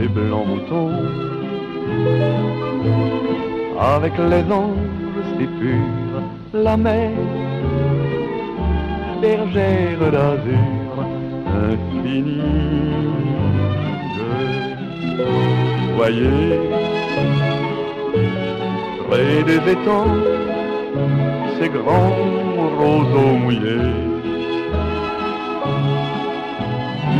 [0.00, 0.92] ces blancs moutons
[3.78, 6.22] avec les anges si purs,
[6.54, 7.10] la mer,
[9.20, 10.94] bergère d'azur
[11.66, 12.40] infinie.
[15.96, 16.58] Voyez,
[19.08, 20.16] près des étangs,
[21.58, 22.16] ces grands
[22.78, 23.92] roseaux mouillés.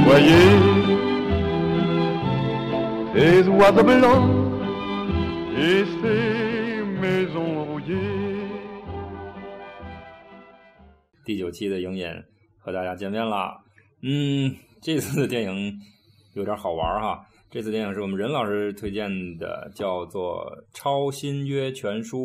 [0.07, 0.70] Voyez,
[3.41, 4.29] ces oiseaux blancs
[5.57, 8.45] et ces maisons rouillées.
[11.25, 12.23] 第九期的影眼
[12.59, 13.59] 和大家见面了。
[14.03, 15.73] 嗯，这次的电影
[16.35, 17.27] 有点好玩哈。
[17.51, 20.45] 这次电影是我们任老师推荐的，叫做
[20.79, 22.19] 《超新约全书》。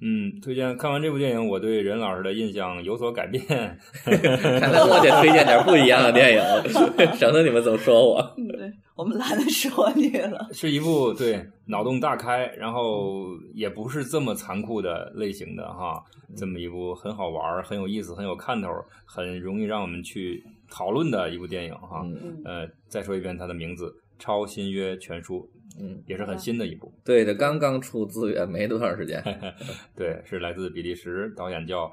[0.00, 3.44] 嗯，推荐看完这部电影，我对任老师的印象有所改变。
[4.04, 8.34] 看来 我得推荐点不一样的电影，省得你们总说我。
[8.36, 10.48] 对我们懒得说你了。
[10.52, 16.02] 是一部对脑洞大开，然后也不是这么残酷的类型的哈，
[16.36, 18.68] 这么一部很好玩、很有意思、很有看头、
[19.04, 22.02] 很容易让我们去讨论的一部电影哈。
[22.04, 23.86] 嗯呃，再说一遍它的名字
[24.18, 25.48] 《超新约全书》，
[25.80, 26.92] 嗯，也是很新的一部。
[27.04, 29.22] 对的，刚刚出资源没多长时间。
[29.96, 31.92] 对，是来自比利时，导演叫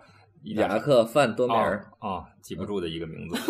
[0.55, 3.35] 雅克·范多梅尔啊、啊记不住的一个名字。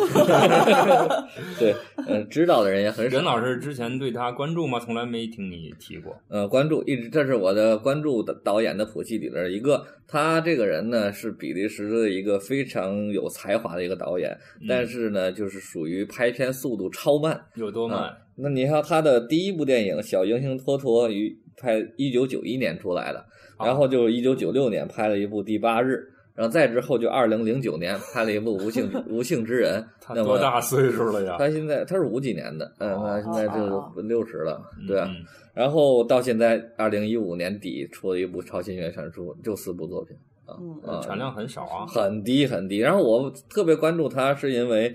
[1.60, 1.76] 对，
[2.08, 3.18] 呃，知道的人也很少。
[3.18, 4.80] 任老师之前对他关注吗？
[4.80, 6.18] 从来没听你提过。
[6.30, 9.86] 呃，关注一直这是我的关注的导演的谱系里边一个。
[10.08, 14.38] 他这个人呢是比利时的一个非常有才华的一个导演，
[14.70, 17.44] 但是呢就是属于拍片速度超慢。
[17.56, 18.00] 有多慢？
[18.00, 23.26] 啊那你看他的第一部电影《小行星托托》于拍一九九一年出来的，
[23.60, 25.94] 然后就一九九六年拍了一部《第八日》，
[26.36, 29.82] 然后再之后就二零零九年拍了一部《无性 无性之人》。
[30.02, 31.38] 他那多大岁数了呀？
[31.40, 35.08] 他现在他是五几年的，嗯，他现在哦就六十了，对啊。
[35.10, 35.26] 嗯
[35.56, 40.14] 然后到现在二零一五年底出了一部《超新月传说》，就四部作品
[40.46, 41.86] 啊，嗯啊产量很少啊。
[41.88, 42.80] 很低很低。
[42.80, 44.94] 然后我特别关注他，是因为，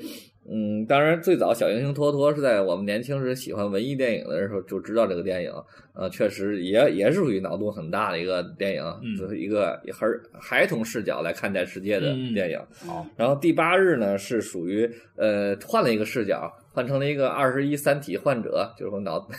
[0.48, 5.52] 嗯，当然最早小英雄托托是在我们年轻时喜欢文艺电影的时候就知道这个电影，
[5.94, 10.06] 呃，确实也也是属于脑洞很大的一个电影，嗯就是一个孩
[10.40, 12.58] 孩童视角来看待世界的嗯电影。
[12.86, 19.26] 好，然后第八日呢是属于呃换了一个视角，换成了一个二十一三体患者，就是我脑。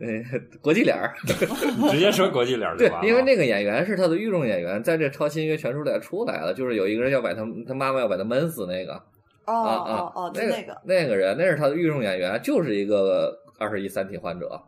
[0.00, 1.14] 呃，国际脸儿，
[1.92, 2.76] 直接说国际脸儿。
[2.76, 9.00] 对因为那个演员是他的御用演员，在这《超新约全书》里出来了，就是有一个人要把他他妈妈要把他闷死那个，
[9.48, 10.78] 哦啊哦啊哦，那那个。
[10.84, 14.60] 那个人，那是他的御用演员，就是一个二十一三体患者，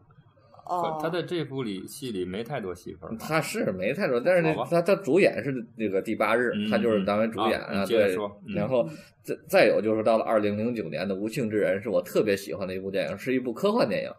[0.67, 3.19] 哦，他在这部里戏里没太多戏份。
[3.19, 8.89] 他是没太多，但是那他他主演是那个第八日，嗯他就是当为主演啊接着对然后
[9.23, 14.11] 再再有就是到了二零零九年的《无性之人》，是我特别喜欢的一部电影，是一部科幻电影，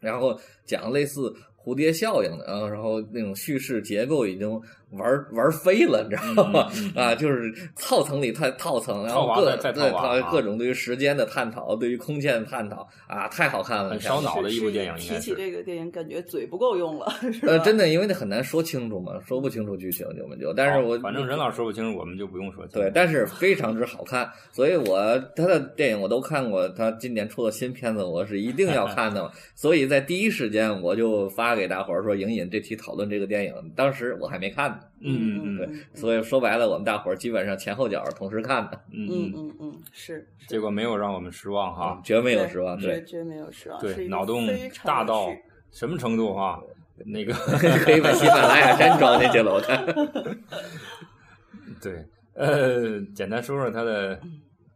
[0.00, 4.60] 然后讲类似蝴蝶效应的，然后然后那种叙事结构已经
[4.96, 6.70] 玩玩飞了，你知道吗？
[6.74, 17.12] 嗯嗯啊，就是套层里套套层，然后各对各种对于时间的探讨，对于空间的探讨啊，太好看了，很烧脑的一部电影提起这个电影，感觉嘴不够用了，
[17.42, 20.52] 呃，真的，因为那很难说清楚嘛，说不清楚剧情我们就。
[20.54, 22.80] 但是我好反正任老师说不清楚，我们就不用说清楚。
[22.80, 42.00] 对，但是非常之好看，所以我他的电影我都看过，他今年出的新片子我是一定要看的， 所以在第一时间我就发给大伙儿说，影引这期讨论这个电影，当时我还没看呢，嗯嗯对嗯，所以说白了，我们大伙儿基本上前后脚是同时看的，嗯嗯嗯，是，结果没有让我们失望哈。
[42.04, 42.78] 绝没有失望。
[42.78, 44.48] 绝对，绝没有失望，对，脑洞
[44.82, 45.28] 大到
[45.70, 46.60] 什么程度哈？
[47.04, 47.32] 那个
[47.84, 49.84] 可以把喜马拉雅山装进去了，我看。
[51.82, 52.04] 对，
[52.34, 54.18] 呃，简单说说它的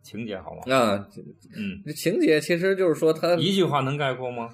[0.02, 0.74] 情节好吗？
[0.74, 1.06] 啊，
[1.56, 4.50] 嗯，这情节其实就是说他一句话能概括吗？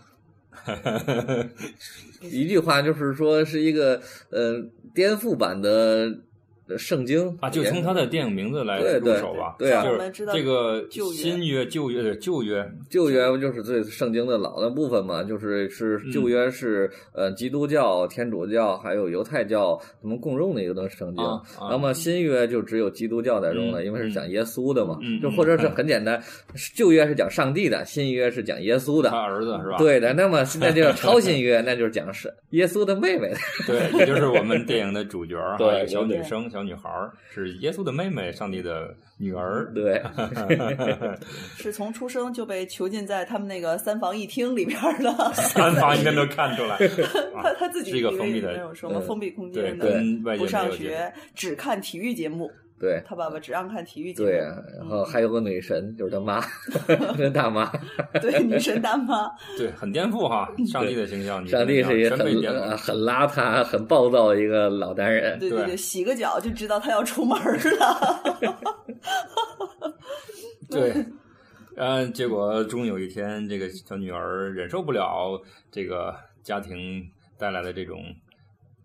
[2.23, 4.63] 一句话就是说是一个呃
[4.95, 6.09] 颠覆版的
[6.79, 9.57] 圣经啊，就从他的电影名字来对对入手吧。
[9.59, 15.23] 对啊就像我们知道是这个新约、旧约、对旧约，旧约不就是最圣经的老的部分嘛？
[15.23, 21.25] 就是是嗯旧约是、呃基督教、天主教还有犹太教他们共用的一个圣经。
[21.25, 24.99] 啊啊那么新约就只有基督教在用了，嗯因为是讲耶稣的嘛。
[25.23, 26.23] 就或者是很简单，
[26.75, 29.11] 旧约是讲上帝的，新约是讲耶稣的。
[29.11, 29.77] 他儿子是吧？
[29.79, 33.37] 对的，那么现在就超新约， 那就是讲是耶稣的妹妹的。
[33.67, 39.69] 对，也就是我们电影的主角儿哈，对小女生、小女孩儿，是耶稣的妹妹，上帝的女儿。
[39.75, 40.01] 对，
[41.59, 46.79] 是从出生就被囚禁在他们那个三房一厅里边儿的， 三房应该都看出来，
[47.43, 50.01] 他啊他自己是一个封闭的那种什么嗯封闭空，间的，
[50.39, 52.49] 不上学，只看体育节目。
[52.85, 54.29] 对，他爸爸只让看体育节目。
[54.29, 56.45] 对啊，然后还有个女神，就是他妈，
[57.17, 57.73] 那大妈。
[58.21, 62.01] 对女神大妈，对，很颠覆哈，上帝的形象，女上帝神是
[62.35, 65.39] 一个很很邋遢、很暴躁的一个老男人。
[65.39, 68.23] 对对对，洗个脚就知道他要出门儿了。
[70.69, 70.93] 对，
[71.77, 75.41] 嗯，结果终有一天，这个小女儿忍受不了
[75.71, 77.03] 这个家庭
[77.39, 78.05] 带来的这种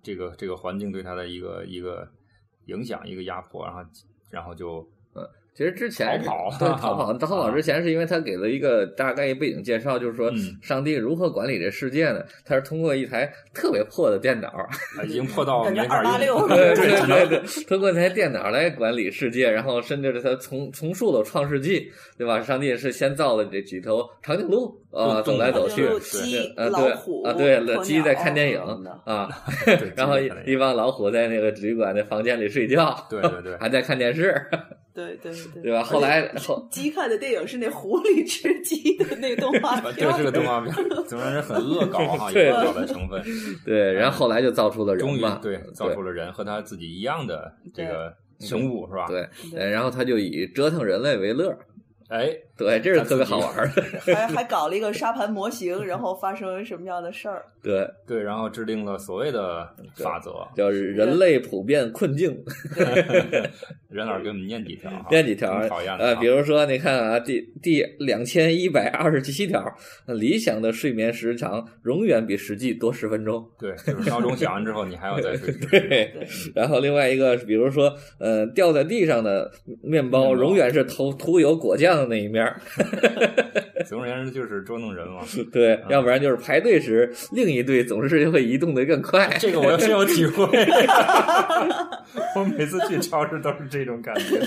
[0.02, 2.08] 这个这个环境对她的一个一个
[2.70, 3.82] 影响，一个压迫，然后
[4.32, 5.24] 然后就嗯
[5.56, 12.24] 其实之前逃跑对逃跑，逃跑 之前是因为他给了一个大概一背景介绍，就是说嗯上帝如何管理这世界呢？
[12.46, 16.40] 他是通过一台特别破的电脑，啊已经破到感觉没法用。
[16.40, 22.42] 286 对对对对对，通过那台电脑来管理世界，然后甚至是他重重塑了创世纪，对吧？
[22.42, 28.60] 上帝是先造了这几头长颈鹿啊，动走来走去鸡、啊对老虎啊对，鸵鸡在看电影
[29.06, 29.30] 啊，
[29.96, 30.16] 然后
[30.46, 34.34] 一帮老虎在那个旅馆的房间里睡觉， 对对对还在看电视，
[34.94, 35.84] 对对对， 对吧？
[35.84, 40.74] 后来后鸡看的电影是那狐狸吃鸡的那个动画啊片对，是个动画片
[41.08, 43.22] 总让人很恶搞哈，恶搞的成分。
[43.64, 51.56] 对，然后后来就造出了人嘛，对造出了人和他自己一样的这个生物是吧？，对，然后他就以折腾人类为乐，
[52.10, 57.44] 哎，对，这是特别好玩的，还还搞了一个沙盘模型，然后发生什么样的事儿？
[57.64, 60.30] 对， 对，然后制定了所谓的法则。
[60.56, 62.38] 叫人类普遍困境，
[63.90, 69.64] 任老师给我们念几条哈，编几条挺讨厌的呃，啊比如说你看啊，第第两千一百二十七条，
[70.08, 73.44] 理想的睡眠时长永远比实际多十分钟。
[73.58, 75.54] 对，就是闹钟响完之后，你还要再睡。
[75.70, 76.12] 对，
[76.54, 79.50] 然后另外一个，比如说，呃，掉在地上的
[79.82, 82.60] 面包面包永远是涂涂有果酱的那一面儿，
[83.86, 85.22] 总而言之就是捉弄人嘛。
[85.52, 89.30] 对，要不然就是排队时另一队总是会移动的更快。
[89.40, 90.46] 这个我深有体会，
[92.36, 94.40] 我每次去超市都是这种感觉。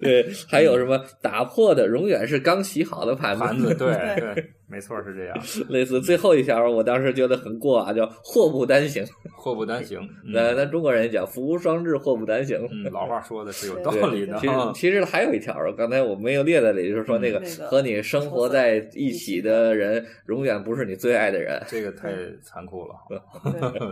[0.00, 3.86] 对，还有什么打破的永远是刚洗好的盘子，盘子，对
[4.18, 5.38] 对，没错是这样，
[5.70, 9.04] 类似最后一条，我当时觉得很过啊，叫祸不单行。
[9.36, 10.00] 祸不单行。
[10.32, 12.58] 那嗯咱中国人讲福无双至，祸不单行。
[12.72, 14.54] 嗯，老话说的是有道理的其实。
[14.74, 21.62] 其实还有一条，刚才我没有列在里，就是说那个和你生活在一起的人，永远不是你最爱的人。
[21.68, 22.94] 这个太残酷了，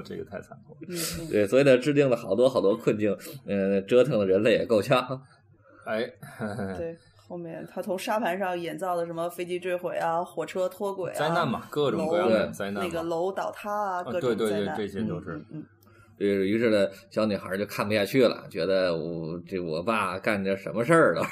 [0.04, 0.76] 这个太残酷
[1.30, 3.16] 对，所以呢，制定了好多好多困境，
[3.46, 5.22] 嗯、折腾的人类也够呛。
[5.86, 6.00] 哎，
[6.78, 6.96] 对。
[7.26, 12.84] 后面他从沙盘上演造的什么飞机坠毁啊、火车脱轨啊、灾难嘛，各种各样的灾难。
[12.84, 15.64] 那个楼倒塌啊，啊各对对对种灾难，这些都是嗯嗯
[16.18, 21.26] 于于是呢，小女孩就看不下去了，觉得我这我爸干点什么事儿了，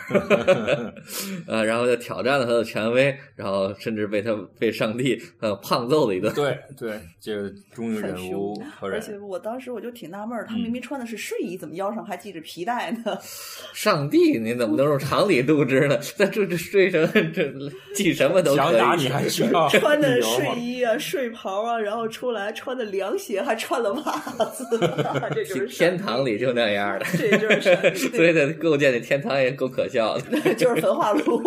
[1.46, 6.32] 呃，然后就挑战了他的权威，然后甚至被他被上帝呃胖揍了一顿。
[6.34, 8.96] 对 对，这个终于很忍无凶可忍。
[8.96, 13.18] 而且我当时我就挺纳闷儿，他嗯明明穿的是睡衣，怎么腰上还系着皮带呢？
[13.74, 15.96] 上帝，你怎么能用常理度之呢？
[16.16, 17.52] 在这这睡成这
[17.94, 18.56] 系什么都可以。
[18.56, 24.18] 想打你还需要穿的睡衣啊、睡袍啊，然后出来穿的凉鞋，还穿了袜
[24.52, 24.64] 子，
[25.34, 30.22] 这就是天堂里就那样的，这就是上帝 所以呢，构建的天堂也够可笑的。
[30.42, 31.42] 对就是焚化炉。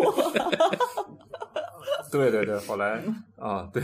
[2.11, 3.01] 对对对，后来
[3.37, 3.83] 啊，对，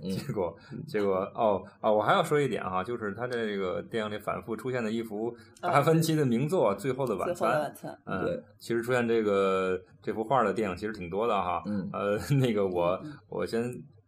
[0.00, 7.92] 嗯结果结果哦啊，我还要说一点哈，就是他这个电影里反复出现的一幅达芬奇的名作《最后的晚最后的餐晚餐》。
[8.04, 11.64] 嗯对，其实出现这个这幅画的电影其实挺多的哈。
[11.66, 13.64] 嗯呃，那个我我先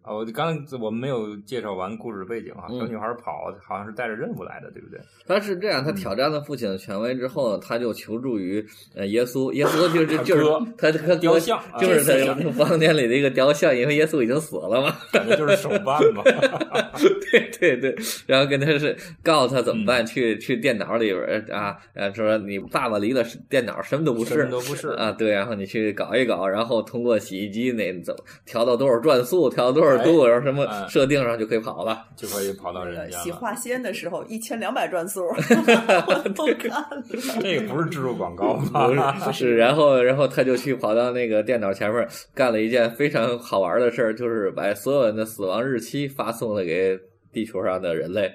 [0.06, 5.00] 啊，我刚才我们没有介绍完故事背景啊，嗯小女孩跑好像是带着任务来的，对不对？
[5.26, 10.44] 她是这样，她挑战了父亲的权威之后呢，他就求助于呃耶稣，耶稣就是 就是
[10.76, 14.94] 哥他雕像啊就是他房间里的一个雕像，因为耶稣已经死了嘛。
[15.10, 16.22] 感觉就是手办嘛。
[17.30, 17.94] 对对对，
[18.26, 32.04] 然后跟他是告诉他怎么嗯办，去去电脑里边啊，呃说你爸爸离了电脑什么都不是什是么都不是啊，对，然后你去搞一搞，然后通过洗衣机那怎么调到多少转速，调到多少度，哎然后什么哎设定上就可以跑了。
[32.16, 33.10] 就可以跑到人间了。
[33.10, 35.22] 个洗化纤的时候，一千两百转速，
[36.06, 37.02] 我都看了。
[37.40, 39.12] 这个不是植入广告吧？
[39.24, 46.98] 不是，然后然后他就去跑到那个电脑前面干了一件非常好玩的事儿，就是把所有人的死亡日期发送了给
[47.32, 48.32] 地球上的人类。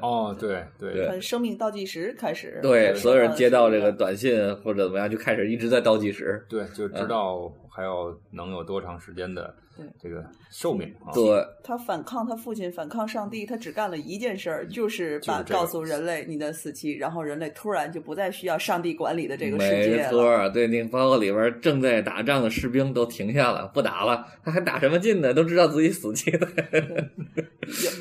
[0.00, 6.42] 哦，对对对呃生命倒计时开始，对，所有人接到这个短信或者怎么样，就开始一直在倒计时。
[6.48, 11.12] 对，就知道还要能有多长时间的对这个寿命啊。
[11.12, 20.10] 对，他反抗他父亲，反抗上帝，他只干了一件事儿，就是把就是这个告诉人类你的死期，然后人类突然就不再需要上帝管理的这个世界了。
[20.10, 25.32] 错，对，那包括里边正在打仗的士兵都停下了，不打了，他还打什么劲呢？
[25.34, 26.48] 都知道自己死期了。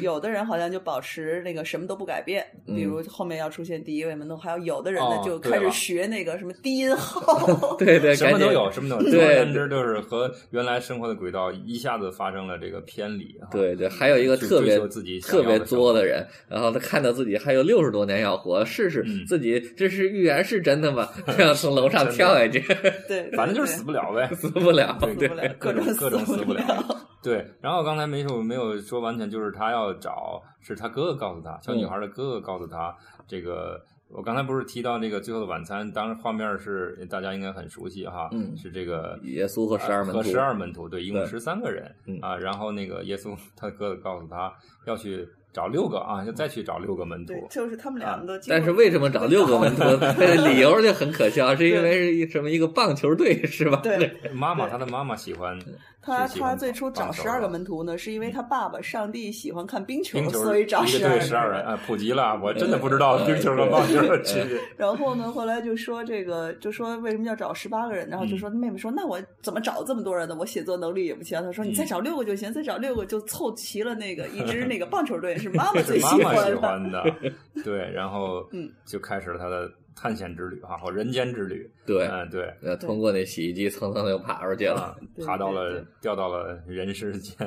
[0.02, 9.02] 有有的人好像就保持那个什么都不改变，比如后面要出现第一位门徒，还有有的人呢就开始学那个什么低音号， 对对，什么都有，什么都有。
[9.04, 13.48] 对总而言之，就是和原来生活的轨道一下子发生了这个偏离啊。
[13.50, 21.08] 对对，还有一个特别自己特别作的人，然后他看到自己还有六十多年要活，试试嗯自己这是预言是真的吗？
[21.38, 22.60] 然后从楼上跳下去，
[23.08, 24.30] 对， 反正就是死不了呗。
[24.36, 24.98] 死不了。
[25.18, 27.08] 对各种各各种死不了了。
[27.24, 32.96] 对，然后刚才没有没有说完全，就是他要找，是他哥哥告诉他，小女孩的哥哥告诉他，
[33.28, 42.38] 这个我刚才不是提到那个《最后的晚餐》，当时画面是大家应该很熟悉哈，嗯是这个耶稣和十二门徒和十二门徒，对，一共十三个人嗯啊。
[42.38, 44.54] 然后那个耶稣 他哥哥告诉他
[44.86, 48.40] 要去找六个啊，就再去找六个门徒，，就是他们两个。
[48.48, 49.84] 但是为什么找六个门徒？
[50.48, 53.80] 理由就很可笑， 是因为是一什么一个棒球队是吧？
[53.82, 55.60] 对，妈妈对他的妈妈喜欢
[56.00, 61.62] 他他最初找十二个门徒呢，是因为他爸爸上帝喜欢看冰球，冰球，所以找一个十二队十二人。
[61.64, 64.58] 啊，普及了，我真的不知道冰球和棒球的 区别。
[64.78, 68.08] 然后呢，后来就说这个，就说为什么要找十八个人？
[68.08, 70.36] 然后嗯就说妹妹说，那我怎么找这么多人呢？
[70.40, 71.44] 我写作能力也不强。
[71.44, 77.02] 他说你再嗯找六个就行，再找六个就凑齐了那个一支那个棒球队，是妈妈是最妈妈喜欢的。
[77.02, 77.32] 欢的，
[77.64, 87.38] 对，然后嗯就开始了他的探险之旅哈，或人间之旅，对，嗯，对，呃，通过那洗衣机蹭蹭就爬出去了爬到了掉到了人世间，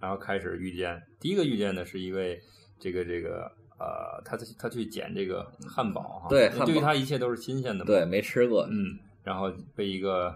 [0.00, 2.40] 然后开始遇见第一个遇见的是一位
[2.78, 8.66] 这个这个呃，他他去捡这个汉堡哈，对对于他一切都是新鲜的嘛，对，没吃过。
[8.70, 10.34] 嗯，然后被一个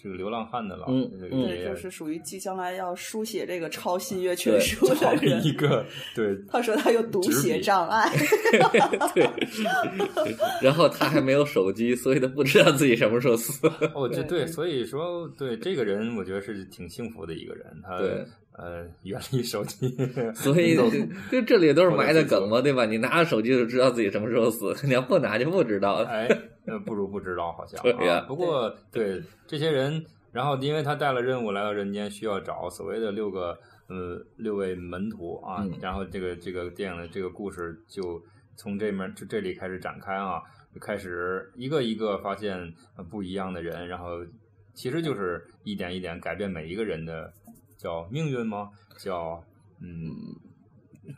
[0.00, 5.44] 是个流浪汉的老嗯嗯对，就是属于即将来要书写这个超新约全书的人。
[5.44, 5.84] 一个
[6.16, 8.10] 对他说他有读写障碍，
[9.14, 9.28] 对，
[10.62, 13.66] 然后他还没有手机，所以他不知道自己什么时候死。
[13.94, 17.64] 哦，这对，所以说，对这个人，我觉得是挺幸福的一个人。
[17.82, 18.24] 他对
[18.58, 19.96] 呃，远离手机，
[20.34, 20.90] 所以就
[21.30, 22.84] 就这里都是埋的梗嘛，对吧？
[22.84, 25.94] 你拿着手机就知道自己什么时候死，你要不拿就不知道。
[26.04, 26.28] 哎，
[26.66, 27.80] 呃，不如不知道，好像。
[27.82, 38.22] 对呀啊、不过，对这些人，然后因为他带了任务来到人间，需要找所谓的六个呃六位门徒啊，嗯然后这个这个电影的这个故事就
[38.56, 40.42] 从这面就这里开始展开啊，
[40.74, 42.58] 就开始一个一个发现
[42.96, 44.24] 呃不一样的人，然后
[44.74, 47.32] 其实就是一点一点改变每一个人的
[47.78, 48.68] 叫命运吗？
[48.98, 49.42] 叫
[49.80, 50.14] 嗯。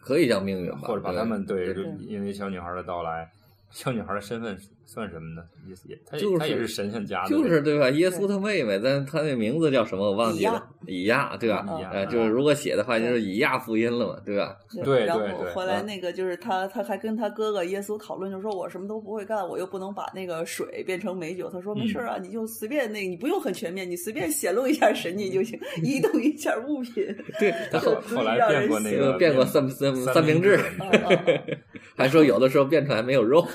[0.01, 3.31] 可以叫命运吧，或者把他们对，对因为小女孩的到来，
[3.73, 5.43] 小女孩的身份算什么呢？
[5.67, 7.89] 也也，她也就是她也是神仙家的，就是对吧？
[7.91, 11.65] 耶稣他妹妹，但他那名字叫什么我忘记了，以亚对吧？
[11.79, 14.55] 以亚呃，就是如果写的话，就是以亚福音了嘛，对吧？
[14.77, 21.49] 然对对对后回来嗯那个就是他，他还跟他哥哥耶稣讨论，就说我什么都不会干，我又不能把那个水变成美酒。
[21.51, 26.95] 他说没事啊，你就随便那，你不用很全面，你随便显露一下神迹就行，移动一下物品。
[27.39, 31.33] 对， 他后后来变过那个变过三三三三明治，啊啊啊
[31.97, 33.47] 还说有的时候变出来没有肉。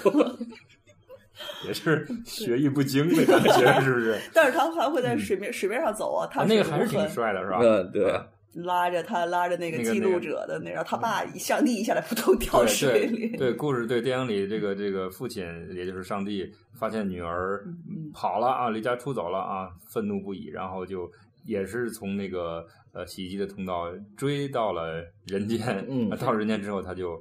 [1.65, 4.17] 也是学艺不精的感觉，是不是？
[4.33, 7.59] 但是他还会在水面水面上走啊，他啊，那个还是挺帅的，是吧？
[7.61, 8.19] 嗯，对，
[8.63, 13.51] 拉着他拉着那个记录者的那，然后他爸一上帝一下来扑通掉水里对。
[13.51, 21.09] 对，故事对电影里这个这个父亲，也就是上帝，发现女儿嗯跑了啊，离家出走了啊，愤怒不已，然后就
[21.45, 25.85] 也是从那个呃洗衣机的通道追到了人间，
[26.19, 27.19] 到人间之后他就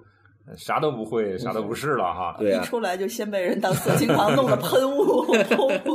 [0.57, 2.37] 啥都不会，啥都不是了哈。
[2.39, 5.27] 对啊一出来就先被人当色情狂弄的 喷雾，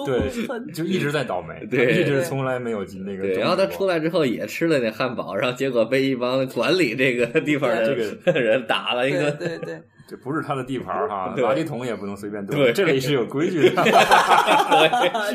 [0.05, 0.73] 对。
[0.73, 3.23] 就一直在倒霉，对一直从来没有进那个。
[3.23, 9.31] 对，然后他出来之后也吃了那汉堡，然后结果被一帮管理这个地方的这 人打了一对个。
[9.31, 13.83] 对对，这不是他的地盘哈， 垃圾桶也不能随便对丢，这里是有规矩的。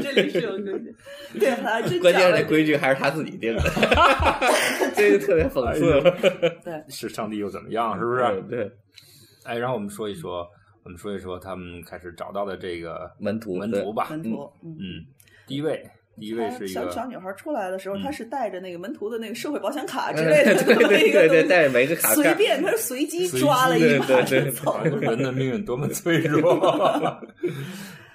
[0.02, 0.94] 这里是有规矩。
[1.38, 3.62] 对，还真关键讲了是这规矩还是他自己定的，
[4.94, 6.02] 这个特别讽刺。
[6.62, 7.99] 对，是上帝又怎么样？
[7.99, 8.42] 是不是？
[8.49, 8.70] 对，
[9.47, 10.47] 哎，然后我们说一说，
[10.83, 14.07] 我们说一说他们开始找到的这个门徒门徒吧。
[14.11, 14.76] 门徒，嗯。
[14.79, 15.05] 嗯，
[15.47, 15.83] 第一位，
[16.19, 22.15] 第一位是一小个小女孩出来的时候，嗯她是带着那个门徒的那个社会保险卡之嗯类的，对对对对对，带着每个卡。
[22.15, 24.83] 随便，她是随机抓了一对把对对就走。
[24.85, 27.21] 人的命运多么脆 弱。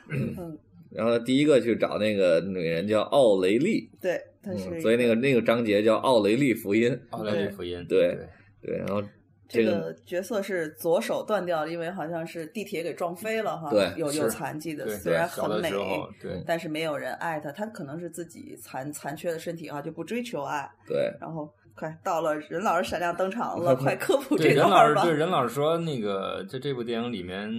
[0.10, 0.58] 嗯，
[0.92, 7.00] 然后第一个去找那个女人叫奥雷利，对，她是嗯，所以那个那个章节叫奥雷利福音。
[7.12, 8.18] 奥雷利福音，对
[8.62, 9.02] 对，然后
[9.52, 15.72] 这个个角色是左手断掉了，因为好像是地铁给撞飞了哈，对有有残疾的，虽然很美
[16.46, 20.70] 但是没有人爱他，他可能是自己残残缺的身体啊，就不追求爱。
[20.88, 25.18] 对然后快到了任老师闪亮登场了， 快科普对这段儿吧任老师对。
[25.18, 27.50] 任老师说，那个在这部电影里面，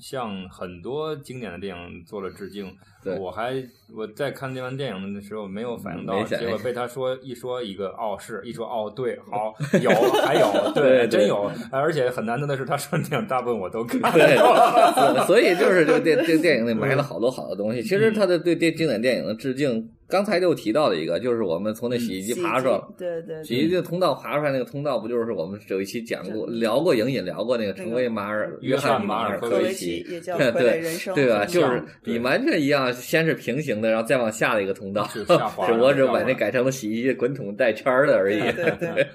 [0.00, 2.70] 向很多经典的电影做了致敬。
[3.02, 3.54] 对我还
[3.96, 9.90] 我在看这完电影的时候没有反应到结果被他说一说一个哦是，一说哦对，好 有
[10.22, 17.82] 还有对对 真有，而且很难得的是，他说的电影大部分我都看对了。，所以就是这个电这个电影里埋了好多好的东西。
[17.82, 22.80] 其实他的对电经典电影的致敬，刚才就提到了一个，就是我们从那洗衣机爬出来。
[22.98, 31.44] 对对洗衣机的通道爬出来那个通道，不就是我们有一期讲过、聊过、影引聊过那个成为马尔约翰马尔科科维奇奇，也叫 傀儡人生，对吧？
[31.46, 39.06] 就是你完全一样，先是平行的，然后再往下的一个通道， 只不过是把那改成了洗衣机滚筒带圈儿的而已，对对对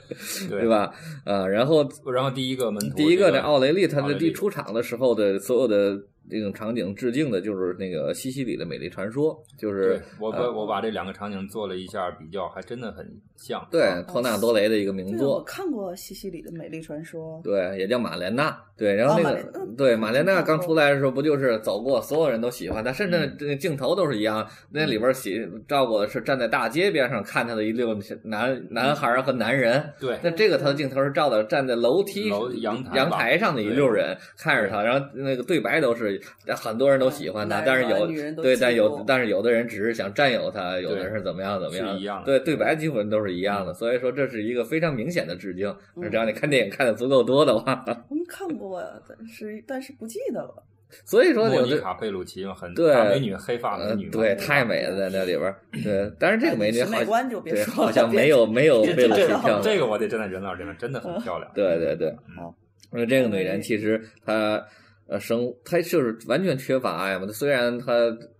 [0.49, 0.67] 对对？
[0.69, 0.91] 吧？
[1.25, 5.97] 呃，然后然后第一个门徒，第一个这呢，奥雷利他的第奥雷利出场的时候的所有的
[6.29, 13.05] 这种场景致敬的就是那个西西里的美丽传说，就是对我把呃我把这两个场景做了一下比较，还真的很
[13.35, 13.65] 像。
[13.71, 15.43] 对啊托纳多雷的一个名作，我。
[15.43, 18.57] 看过西西里的美丽传说，对，也叫马莲娜。
[18.77, 24.45] 对，然后那个、对马莲娜刚出来的时候，不就是走过，所有人都喜欢她，甚至嗯这个镜头都是一样。
[24.69, 29.81] 那里边写照顾的是站在大街边上看她的一溜男男孩和男人。
[29.97, 36.14] 对那这个他的镜头是照的站在楼梯楼阳台阳台上的一溜人看着他，然后那个对白都是
[36.55, 38.07] 很多人都喜欢他，但是有
[38.41, 45.67] 对，但有但是有的人只是想占有他，有的人是怎么样怎么样，是一样的对，对白基本都是一样的，所以说这是一个非常明显的致敬。
[45.95, 50.63] 嗯只要你看电影看的足够多的话，我们看过呀，但是但是不记得了。
[51.03, 61.51] 所以说有的莫妮卡贝鲁奇嘛，很对大美女，黑发的呃女嘛，对太美了在那里边儿，对， 但是这个美女审好美观就别对说好像没有没有贝鲁奇这漂亮，这个我得站在人老师这边，真的很漂亮。
[61.53, 62.55] 对对对，好，
[62.93, 64.63] 因为这个女人其实她
[65.07, 67.27] 呃生她就是完全缺乏爱嘛。
[67.27, 67.93] 虽然她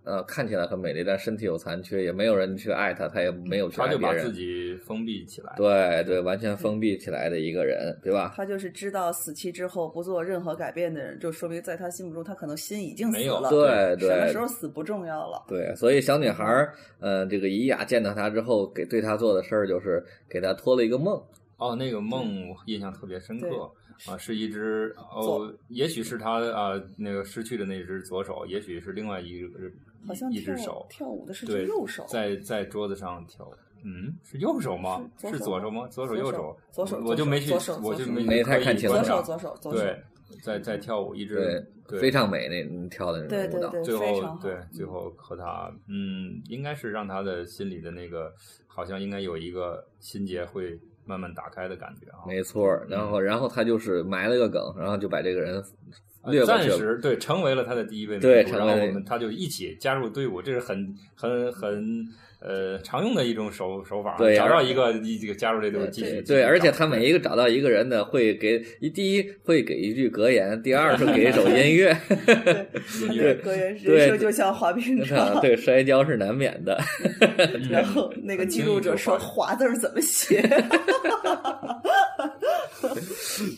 [0.04, 4.32] 呃看起来很美丽，但身体有残缺，也没有人去爱她，她也没有去爱别人就把自。
[4.32, 5.54] 己封闭起来。
[5.56, 8.34] 对对，完全封闭起来的一个人，对吧？
[8.36, 13.48] 他就是知道死期之后不做任何改变的人，就说明在他心目中他可能心已经死没有了。
[13.48, 15.44] 对对什么时候死不重要了。
[15.48, 21.20] 对，所以小女孩儿，呃，这个伊雅见到他之后，给对他做的事儿就是给他托了一个梦。
[21.56, 23.58] 哦，那个梦我印象特别深刻对
[24.06, 29.70] 啊，是一只哦，也许是他啊那个失去的那只左手，也许是另外一个
[30.06, 33.50] 好像一只手，跳舞的是对只右手，在在桌子上跳。
[33.84, 35.08] 嗯，是右手吗？
[35.20, 35.86] 是左手是左手吗？
[35.88, 36.56] 左手右手？
[36.72, 39.78] 左手我就没去，我就没没太看清楚左手左手左手。
[39.78, 40.02] 对，
[40.42, 43.82] 在在跳舞，一直对，非常美那跳的那对种舞蹈。
[43.82, 48.34] 最后对最后和他嗯，应该是让他的心里的那个
[48.66, 52.26] 好像应该有一个心结会慢慢打开的感觉啊。
[52.26, 55.62] 没错儿，然后然后他就是埋了个梗，然后就把这个人
[56.22, 56.76] 呃暂略过去了。
[56.76, 62.04] 时对成为了他的第一位对然后我们他就一起加入队伍，这是很很很
[62.46, 71.94] 呃常用的一种手手法，对找到一个一这个加入这队伍继续对对，而且他每每一个找到一个人呢，会给一第一会给一句格言，第二是给一首 音乐。
[72.08, 76.80] 对，音乐格言是人生就像滑冰场，对，摔跤是难免的。
[77.70, 80.40] 然后那个记录者说“滑”字儿怎么写？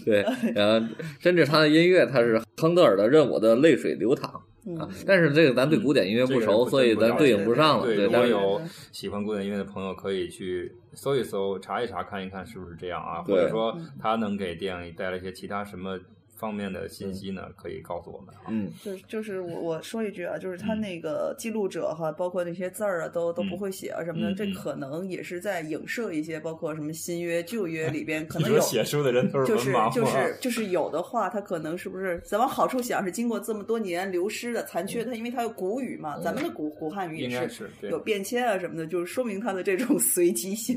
[0.04, 0.24] 对，
[0.54, 0.86] 然后
[1.20, 4.30] 甚至他的音乐，他是亨德尔的《任我的泪水流淌》
[4.76, 7.86] 啊嗯，但是这个咱对古典音乐不熟，所以咱对应不上了。
[7.86, 8.60] 对，对，如但是果有
[8.92, 15.98] 喜欢古典音乐的朋友，可以去搜一搜、查一查、看一看是不是这样啊，或者说他能给电影带来一些其他什么
[16.38, 18.46] 方面的信息呢，可以告诉我们啊。
[18.48, 28.60] 嗯，就是就是我我说一句啊，就是他那个记录者哈，包括那些字儿啊，都都不会写啊什么的，这可能也是在影射一些，包括什么新约旧约 里边可能有。
[28.60, 40.76] 写书的人都是就是文盲就吗是就是有的话，他可能是不是咱往好处想，是经过这么多年流失的残缺，它因为它有古语嘛，咱们的古古汉语也是有变迁啊什么的，就是说明它的这种 随机性，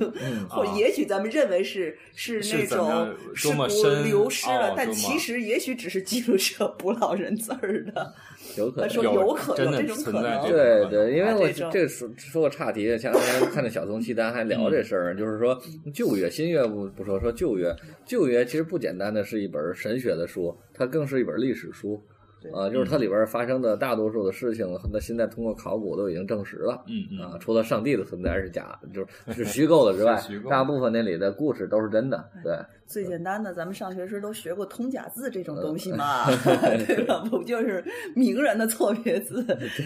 [0.50, 8.14] 或也许咱们认为是是是那种是多么古流失了但其实也许只是记录者补老人字儿的。
[8.58, 8.94] 有可能他。
[8.94, 15.58] 说有有可真的有这种可能对可能对，因为我啊这这个说说个岔题，前两天看那小松契丹还聊这事儿，就是说
[15.94, 17.74] 旧约、新约不不说，说旧约，
[18.06, 22.02] 旧约其实不简单的是一本神学的书，它更是一本历史书。
[22.42, 26.84] 对啊，就是它里边发生的大多数的事情，那现在通过考古都已经证实了。
[26.88, 29.08] 嗯嗯啊，除了上帝的存在是假，就是
[29.44, 32.30] 是虚构的之外虚构，大部分那里的故事都是真的。
[32.44, 36.26] 对，最简单的，咱们上学时都学过通假字这种东嗯西 嘛，
[36.88, 37.24] 对吧？
[37.30, 37.84] 不就是
[38.16, 39.44] 名人的错别字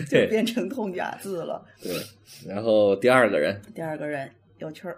[0.10, 1.64] 就变成通假字了？
[1.82, 1.92] 对。
[2.48, 4.98] 然后第二个人，第二个人有趣儿，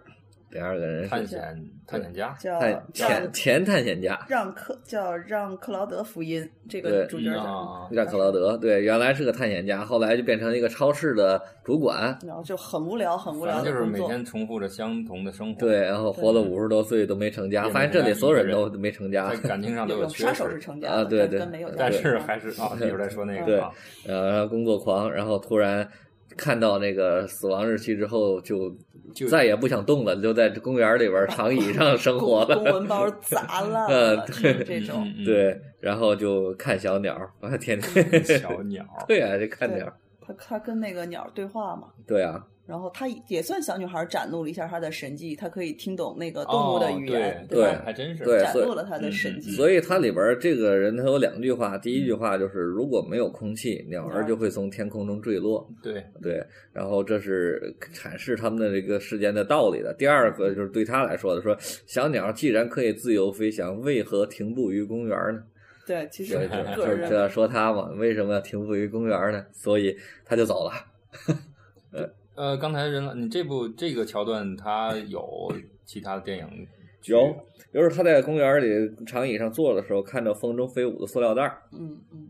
[0.49, 1.39] 第二个人探险
[1.85, 13.85] 探险家，叫探让前前探险家，让克叫让克劳德福音，这个主角嗯叫啊，让克劳德，对，原来是个探险家，后来就变成一个超市的主管，然后就很无聊，很无聊就是。
[13.85, 15.59] 每天重复着相同的生活。
[15.59, 21.39] 对，，然后活了五十多岁都没成家，发现这里所有人都没成家，感情上都有有缺杀手是失，成家，啊对对
[21.77, 23.59] 但是还是啊， 一会儿再说那个对，
[24.07, 25.87] 呃，然后工作狂，然后突然
[26.35, 28.75] 看到那个死亡日期之后，就
[29.13, 32.63] 就再也不想动了，就在公园里边长 椅上生活了公。
[32.65, 35.03] 文包砸烂 呃了，对就这种。
[35.05, 47.81] 嗯，嗯对，然后就看小鸟，啊，天天嗯小鸟， 对啊，就看对鸟，他他跟那个鸟对话嘛，对啊，然后她也算小女孩展露了一下她的神迹，她可以听懂那个动物的语言，哦对吧？
[47.85, 49.51] 还真是对展露了她的神嗯迹。
[49.51, 55.65] 所以它里边这个人他有两句话，第一句话就是如果没有空气，鸟儿就会从天空中坠落。
[55.81, 59.93] 对，对，然后这是阐释他们的这个世间的道理的。
[59.93, 65.41] 第二个就是对他来说的，说小鸟既然可以自由飞翔，为何停步于公园呢？
[65.85, 66.33] 对，其实
[66.75, 69.45] 就是人这样说他嘛，为什么要停步于公园呢？
[69.53, 70.73] 所以他就走了。
[72.37, 75.51] 呃，刚才人你这部这个桥段，它有
[75.85, 76.67] 其他的电影
[77.01, 77.35] 去有，
[77.73, 81.63] 就是他在公园里长椅上坐的时候，看到风中飞舞的塑料袋儿。
[81.71, 82.27] 嗯嗯，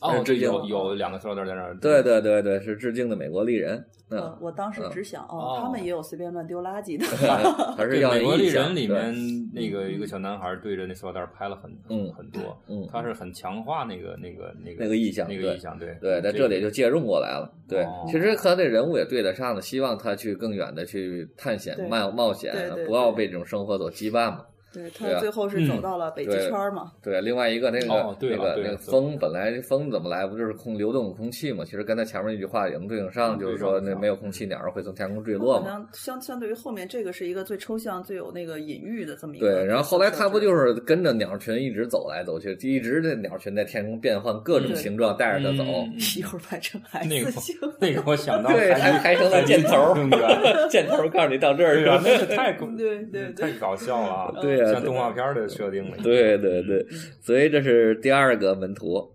[0.00, 3.76] 哦，对，致敬有有两个塑料袋在那儿，对对对对，是致敬的美国丽人。
[4.10, 7.04] 嗯呃，，我当时只想哦哦，他们也有随便乱丢垃圾的。
[7.18, 7.28] 对，
[7.76, 17.52] 还是要美国丽人里对面那个一个小男孩对着那塑料袋拍了很嗯很多，嗯他是很强化那个那个那个那个意象对那个意象，对对，在这里就借用过来了。
[17.68, 22.54] 对哦，其实和那人物也对得上的，希望他去更远的去探险对冒冒险
[22.86, 24.46] 不要对被这种生活所羁绊嘛。
[24.72, 30.26] 对他最后是走到了北极圈儿嘛，对，另外一个那个、哦对那个那个风，本来风怎么来？
[30.26, 31.64] 不就是空流动的空气嘛？
[31.64, 35.66] 其实跟他前面那句话也能对应上，嗯就是说那没有空气，鸟儿会从天空坠落嘛。
[35.66, 39.50] 像相相对于后面这个是一个最抽象、最有那个隐喻的这么一个。
[39.50, 45.64] 对，然后后来他不就是跟着鸟群一直走来走去，一直这鸟群在天空变换各种形状，带着他走。
[45.64, 49.94] 嗯 一会儿拍成 S 那个型， 那个我想到对，还拍成了箭头
[50.68, 52.00] 箭头告诉你到这儿去了。
[52.04, 56.86] 那是太对对对太搞笑了啊，对啊像动画片的设定了，对对对，
[57.20, 59.12] 所以这是第二个门徒。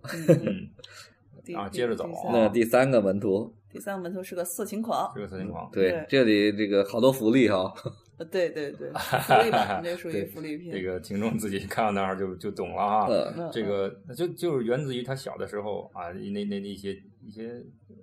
[1.54, 6.06] 啊接着走那第三个门徒，第三个门徒是个色情狂，是个色情狂，对对。
[6.08, 7.72] 这里这个好多福利哈。
[7.84, 7.92] 呃
[8.30, 10.74] 对对对， 福利版，这属于对福利片。
[10.74, 13.08] 这个听众自己看到那儿就就懂了啊。
[13.52, 17.48] 这个就就是源自于他小的时候啊，那那那些一些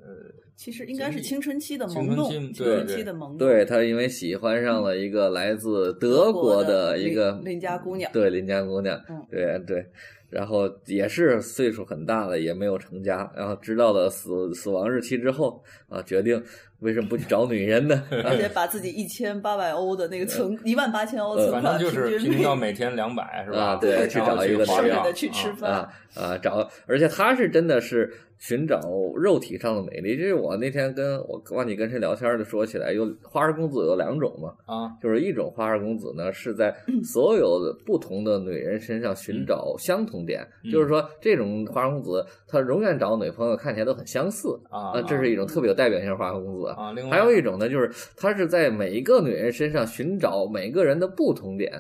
[0.04, 3.38] 呃，其实应该是青春期的青春萌动，期青春对期的萌动。
[3.38, 9.86] 对他因为喜欢上了一个来自德国的一个邻邻家姑娘，对邻家姑娘嗯，对对，
[10.32, 16.42] 然后也是岁数很大了，也没有成家，然后知道了死死亡日期之后啊，决定
[16.80, 18.04] 为什么不去找女人呢？
[18.24, 23.62] 而 且把自己一千八百欧的那个存一万八千欧存款反正就是平均平均到每天两百是吧？
[23.62, 28.12] 啊对去找一个花样女人的去吃啊饭啊啊，找，而且他是真的是
[28.42, 28.82] 寻找
[29.16, 30.18] 肉体上的美丽。
[30.18, 40.72] 这是我那天跟我忘记跟谁聊天的说起来，有花花公子有两种嘛，啊，就是一种花花公子呢是在所有的不同的女人身上寻找相同点，嗯。
[40.72, 45.00] 就是说这种花花公子他永远找女朋友看起来都很相似啊。
[45.04, 46.68] 这是一种特别有代表性的花花公子。
[46.70, 47.08] 啊，另。
[47.08, 51.72] 外还有一种呢，就是他是在每一个女人身上寻找每个人的不同点，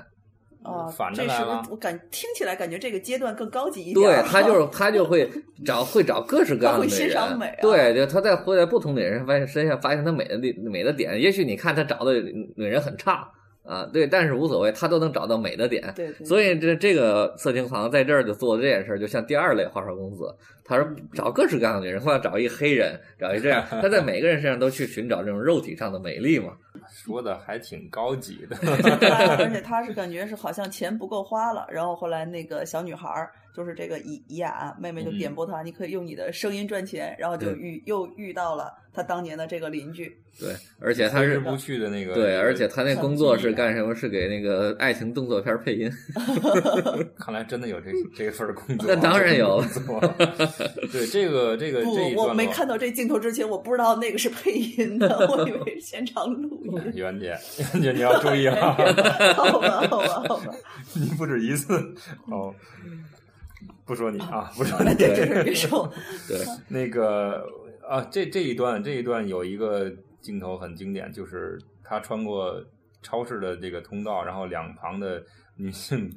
[0.63, 4.29] 啊，反着来了是我感听起来感觉这个阶段更高级一点对。
[4.29, 5.29] 他就是 他就会
[5.65, 10.37] 找会找各式各样的女他会欣人，赏美啊对，就他在会在不同的人发现身上发现他美的
[10.69, 12.13] 美的点，也许你看他找的
[12.55, 13.27] 女人很差
[13.63, 15.81] 啊，对，但是无所谓，他都能找到美的点。
[15.95, 26.53] 对对，所以这这个色情狂在这儿就做的这件事儿，就像第二类花花公子，他说找各式各样的女人，或者找一黑人，找一这样， 他在每个人身上都去寻找这种肉体上的美丽嘛。
[26.91, 28.55] 说的还挺高级的。
[29.39, 40.15] 而且 他是感觉是好像钱不够花了，然后后来那个小女孩儿就是这个怡怡雅妹妹就点拨他，你可以用你的声音赚钱，然后就遇又遇到了他当年的这个邻居。
[40.39, 42.13] 对，而且他是不去的那个。
[42.13, 43.93] 对，而且他那工作是干什么？
[43.93, 45.91] 是给那个爱情动作片配音。
[47.19, 49.63] 看来真的有这这份工作，那当然有
[50.91, 56.93] 对这个这个不这一，我没看到这镜头之前，我不知道那个是配音的，我以为是现场录音。
[56.95, 57.37] 袁姐，
[57.73, 58.75] 袁姐你要注意啊！
[59.35, 60.53] 好吧，好吧，好吧，
[60.95, 61.75] 你不止一次
[62.31, 62.53] 哦，
[63.85, 64.95] 不说你啊，不说你。
[64.95, 65.91] 这这事别说。
[66.27, 67.45] 对，那个
[67.91, 72.63] 啊，这这一段这一段有一个镜头很经典，就是他穿过
[73.01, 75.21] 超市的这个通道，然后两旁的
[75.57, 76.09] 女性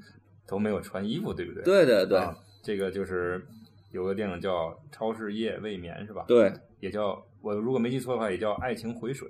[0.46, 1.64] 都没有穿衣服，对不对？
[1.64, 2.32] 对对对啊，
[2.62, 3.44] 这个就是
[3.90, 9.28] 有个电影叫《超市夜未眠》，是吧？，对也叫我如果没记错的话，也叫《爱情回水》。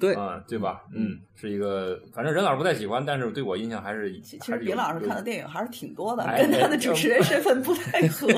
[0.00, 0.82] 对，啊，对吧？
[0.92, 8.28] 嗯嗯，是一个，反正任老师不太喜欢，但是对我印象还是其其实还是有李老师看的电影还是挺多的，哎跟他的主持人身份不太 合。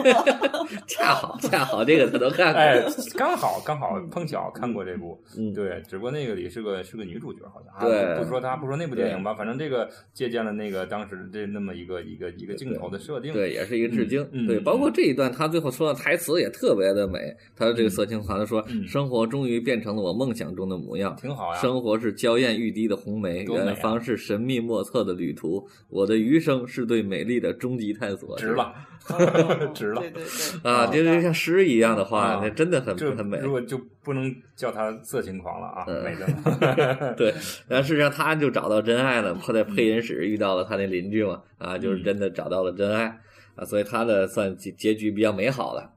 [0.87, 2.61] 恰好恰好这个他都看过。
[2.61, 2.83] 哎，
[3.17, 14.23] 刚好刚好碰巧看过这部，嗯，对，只不过那个里是个是个女主角，好像啊对不说她不说那部电影吧，反正这个借鉴了那个当时这那么一个一个一个镜头的设定，对，也是一个致敬。
[14.25, 17.19] 对，嗯对包括这一段，他最后说的台词也特别的美。
[17.55, 21.55] 他这个色情狂他说：“嗯生活终于变成了我梦想中的模样。”挺好呀。
[21.61, 25.67] 生活是娇艳欲滴的红梅，多美啊远方是神秘莫测的旅途。
[25.89, 28.37] 我的余生是对美丽的终极探索。
[28.37, 28.75] 值了，
[29.75, 30.23] 值了对对
[30.63, 33.39] 对，啊，就就像诗一样的话啊，那真的很这很美。
[33.39, 37.15] 如果就不能叫他色情狂了啊，嗯美的了。
[37.19, 37.33] 对，
[37.69, 43.21] 然后事实上他就找到真爱了，他在配音室遇到了他那邻居嘛，啊，就是真的找到了真爱
[43.57, 45.93] 啊，所以他的算结结局比较美好了。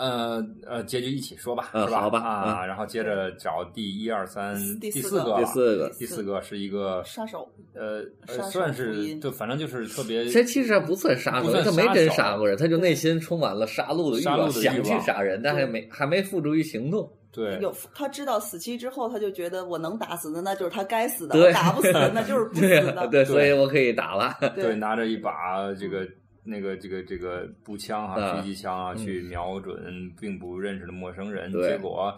[0.00, 2.00] 呃呃，结局一起说吧，嗯是吧？
[2.00, 8.02] 好吧啊，然后接着找第一二三第四个，第四个第四个是一个杀手呃
[8.50, 17.12] 算是就反正就是特别这其实还不算杀手，他没真杀过人，他就内心充满了杀戮的欲望，杀戮的欲想去杀人，但还没还没付诸于行动。
[17.32, 23.06] 对有他知道死期之后，他就觉得我能打死的那就是他该死的，打不死的那就是不死对的。
[23.12, 24.34] 对，所以我可以打了。
[24.56, 26.04] 对，拿着一把这个
[26.44, 32.16] 那个这个这个步枪啊，啊狙击枪啊，嗯去瞄准并不认识的陌生人，结果。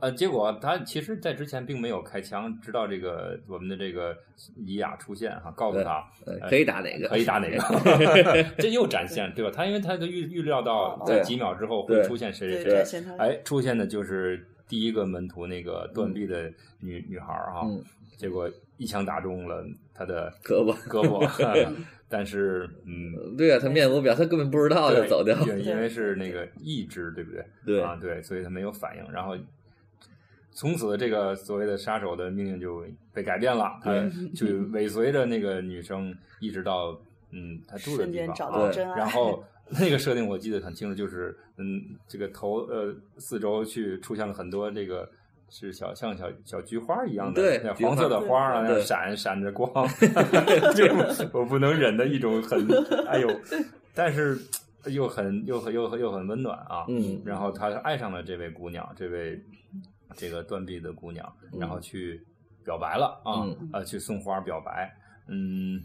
[0.00, 4.16] 呃，结果他其实，在之前并没有开枪，直到这个我们的这个
[4.56, 7.06] 伊雅出现哈、告诉他呃可以打哪个？
[7.06, 7.58] 可以打哪个，
[8.56, 9.50] 这又展现对吧？
[9.54, 17.84] 他因为他就预预料到哦在几秒之后会出现谁谁，谁，哎，出现的就是第一个门徒那个断臂的女、女孩儿哈、嗯
[18.16, 20.74] 结果一枪打中了他的胳膊。
[20.88, 21.20] 胳膊，
[22.10, 25.34] 但是嗯，对啊，他面无表，他根本不知道就走掉。
[25.46, 27.42] 因因为是那个意志，对不对？
[27.64, 29.34] 对啊，对，所以他没有反应，然后。
[30.52, 33.92] 从此，这个所谓的杀手的命运就被改变了，他
[34.34, 38.98] 就尾随着那个女生，一直到嗯，他住的地方，瞬间找啊到真爱。
[38.98, 45.08] 然后那个设定我记得很清楚，就是嗯，这个头呃四周去出现了很多这个
[45.50, 49.70] 是小像小小菊花一样的黄色的花啊，那闪闪着光，
[50.74, 52.66] 这个我不能忍的一种很
[53.08, 53.28] 哎呦，
[53.92, 54.38] 但是
[54.86, 56.84] 又很又很又很又很温暖啊。
[56.88, 59.38] 嗯，然后他爱上了这位姑娘，这位
[60.16, 62.24] 这个断臂的姑娘，然后去
[62.64, 64.94] 表白了啊，嗯呃，去送花表白，
[65.28, 65.82] 嗯。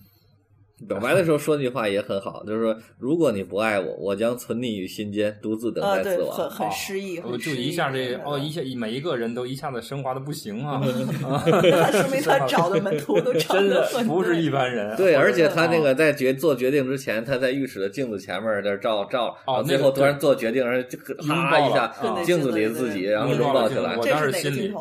[0.89, 6.35] 表白的时候说那句话也很好，就是说，如果你不爱我，我将存你于心间，独自等待死亡。
[6.37, 14.95] 很很诗意，我很诗意就一下这的哦，一下每一个人都一下子升华的不行啊， 那说明他找的门徒都 找真的不是一般人。
[14.97, 23.95] 对，而且他那啊个在决做决定之前，他在浴室的镜子前面在那照照，然后最后突然做决定，然后就拥抱哈一下啊镜子里的自己，然后拥拥抱起来。
[23.95, 24.73] 我当时心里？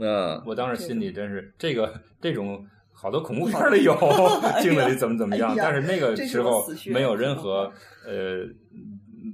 [0.00, 2.64] 嗯，我当时心里真是这个这种
[3.02, 3.92] 好多恐怖片里有
[4.62, 7.70] 镜子里怎么怎么样哎，但是那个时候没有任何
[8.06, 8.46] 呃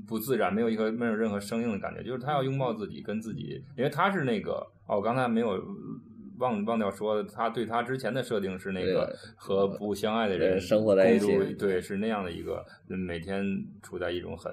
[0.07, 5.63] 不自然，没有一个没有任何生硬的感觉，就是他要拥抱自己，跟自己，因为他是那个哦，我刚才没有。
[6.41, 11.27] 忘忘掉说，他对他之前的设定是那个和不相爱的人人生活在一起
[11.59, 13.45] 对，是那样的一个嗯每天
[13.83, 14.53] 处在一种很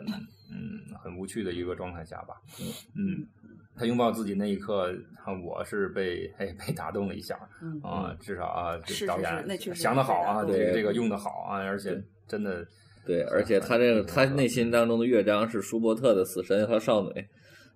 [0.50, 2.42] 嗯很无趣的一个状态下吧。
[2.96, 3.22] 嗯，
[3.78, 4.92] 他拥抱自己那一刻，
[5.24, 12.66] 啊我是被哎被打动了一下嗯啊，至少啊，这导演是那确实想的好啊，对这个这个用的好啊，而且真的
[13.06, 17.10] 对，而且他这个他内心当中的乐章是舒伯特的《死神和少女》，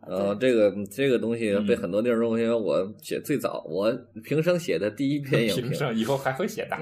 [0.02, 3.92] 呃，这个这个东西被嗯很多地方认为，因为我写最早，我
[4.24, 6.78] 平生写的第一 篇影评，上以后还会写的。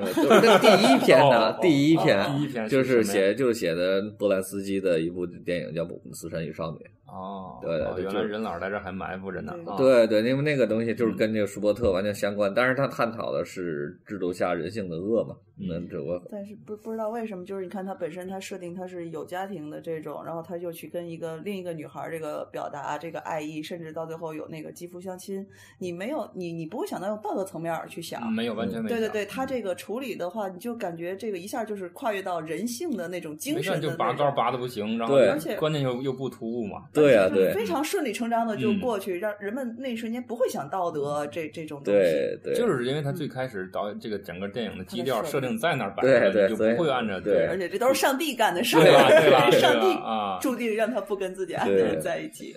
[0.62, 6.78] 第一篇哦呢哦， 第一篇，第一篇就是写就是写的波兰斯基的一部电影叫《死神与少女》。
[7.08, 9.54] 哦，对原来就是任老师在这儿还埋伏着呢。
[9.65, 15.36] 啊，对对，因为那个东西就是嗯跟这个舒伯特完全相关，但是他探讨的是制度下人性的恶嘛。
[15.60, 25.43] 那嗯这我但是不不知道为什么，就是你看他本身他设定他是有家庭的这种，然后他就去跟一个另一个女孩儿这个表达这个爱意，甚至到最后有那个肌肤相亲，
[25.80, 28.32] 你没有你你不会想到用道德层面儿去想。
[28.32, 36.84] 没有完全没有对对对，他这个处理的话，你就感觉这个一下就是跨越到人性的那种精没看就神的那种拔高拔的不行，然后对而且关键又又不突兀嘛。
[37.02, 38.80] 对呀、就是对非常顺理成章的就嗯。
[38.80, 42.00] 过去，让人们那一瞬间不会想道德这这种东西。
[42.00, 50.38] 对对，就是因为他最开始导演这个整个电影的基调设定在那儿摆着就不会按照对而且这都是上帝干的事儿，对吧对吧上帝啊。
[50.42, 52.56] 注定让他不跟自己爱的人在一起。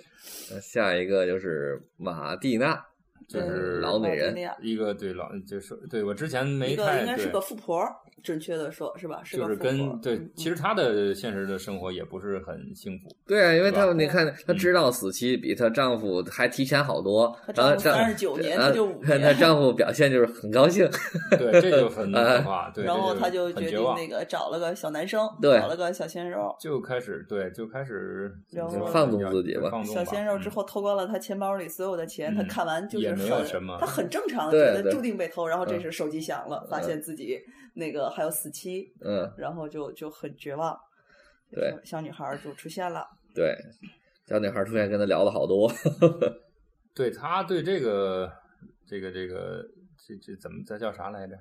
[0.51, 2.79] 那下一个就是马蒂娜，
[3.27, 7.83] 就是老美人一个对老就是对我之前没一个太应该是个富婆，
[8.23, 9.21] 准确的说，是吧？
[9.23, 20.89] 是就是跟对嗯，其实他的现实的生活也不是很幸福，对啊，因为她你看，嗯她知道死期比她丈夫还提前好多，她然后丈夫39年然后她就五 她年她丈夫表现就是很高兴，
[21.37, 26.55] 对，这就很 可怕，对，然后这他就决定那个找了个小男生，对找了个小鲜肉。
[26.59, 28.31] 就开始对，就开始
[28.91, 37.39] 放纵自己吧小鲜肉之后偷光了她钱包里所有的钱，他嗯看完就是也没有很什么他很正常觉得注定被偷，然后这嗯时手机响了，发现自己
[37.73, 40.77] 那个还有死期，嗯，然后就就很绝望。
[41.51, 43.05] 对，小女孩儿就出现了。
[43.35, 43.55] 对，
[44.25, 45.71] 小女孩出现跟他聊了好多，
[46.95, 48.31] 对他对这个
[48.85, 49.65] 这个这个
[49.97, 51.35] 这这怎么这叫啥来着？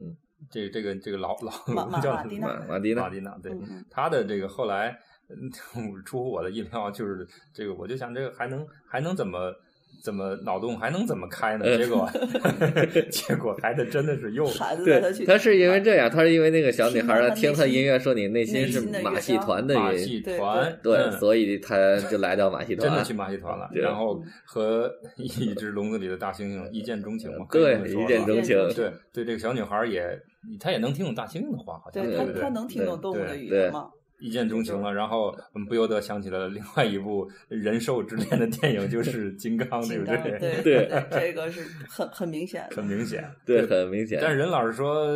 [0.00, 0.16] 嗯，
[0.50, 1.36] 这这个这个老
[1.68, 3.52] 马老叫马马蒂娜马马蒂娜，马蒂娜，对
[3.90, 4.96] 他的这个后来
[5.28, 5.50] 嗯
[6.04, 9.52] 出乎我的意料，就是这个我就想这个还能还能怎么
[10.02, 11.64] 怎么脑洞还能怎么开呢？
[11.66, 12.08] 嗯结果
[13.10, 30.18] 结果孩子真的是又孩子带他去，对，他是因为这样，他是因为那个小女孩儿听他音乐说你内心是马戏团的人，马戏对团，对，嗯所以他就来到马戏团，真的去马戏团了，然后和 一只笼子里的大猩猩一见钟情嘛，对一见钟情，对对，这个小女孩儿也，
[30.60, 32.42] 她也能听懂大猩猩的话，好像对他不对？
[32.42, 33.88] 他能听懂对动物的对语言吗？
[34.18, 40.62] 一见钟情了，然后我们不由得想起了另外一部人兽之恋的电影，就 是《金刚》，对不，对对？
[40.62, 42.84] 对对，这个是很很明显很。
[42.84, 44.18] 明显，对，很明显。
[44.22, 45.06] 但是任老师说，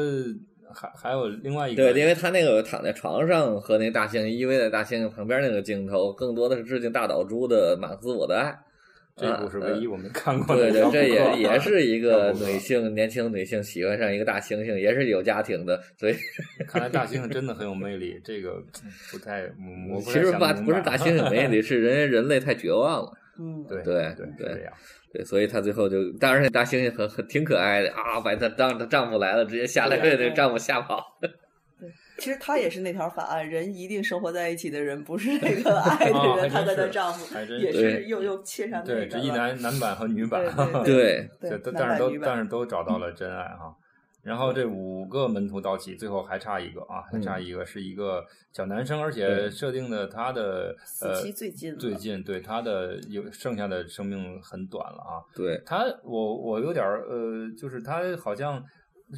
[0.74, 8.50] 还还有另外一个，对，因为他那个躺在床上和那大猩猩依偎在大猩猩旁边那个镜头，更多的是致敬大岛渚的《马克思我的爱》。
[9.16, 16.14] 这部是唯一啊我们看过的对对，这也也是一个女性年轻女性喜欢上一个大猩猩，也是有家庭的，所以
[16.66, 19.46] 看来大猩猩真的很有魅力，这个嗯不太，
[20.04, 23.12] 其实吧，不是大猩猩魅力，是人人类太绝望了。
[23.38, 24.68] 嗯，对对对
[25.12, 31.18] 对所以她最后就，当然大猩猩很很挺可爱的啊，把她当她丈夫来了，直接下来对给她丈夫吓跑。
[32.20, 40.44] 其实他也是那条法案，人一定生活在一起的人，不是 那个爱的人，哦还真她跟她是丈夫也是又又切上那对，这一男男版和女版，
[40.84, 43.74] 对但是都但是都找到了 真爱哈。
[44.22, 55.24] 然后这五个门徒到齐，最后还差一个啊，还差一个是一个小男生，而且设定的他的死呃期最近了最近对他的有剩下的生命很短了啊。
[55.34, 58.62] 对他我我有点儿呃，就是他好像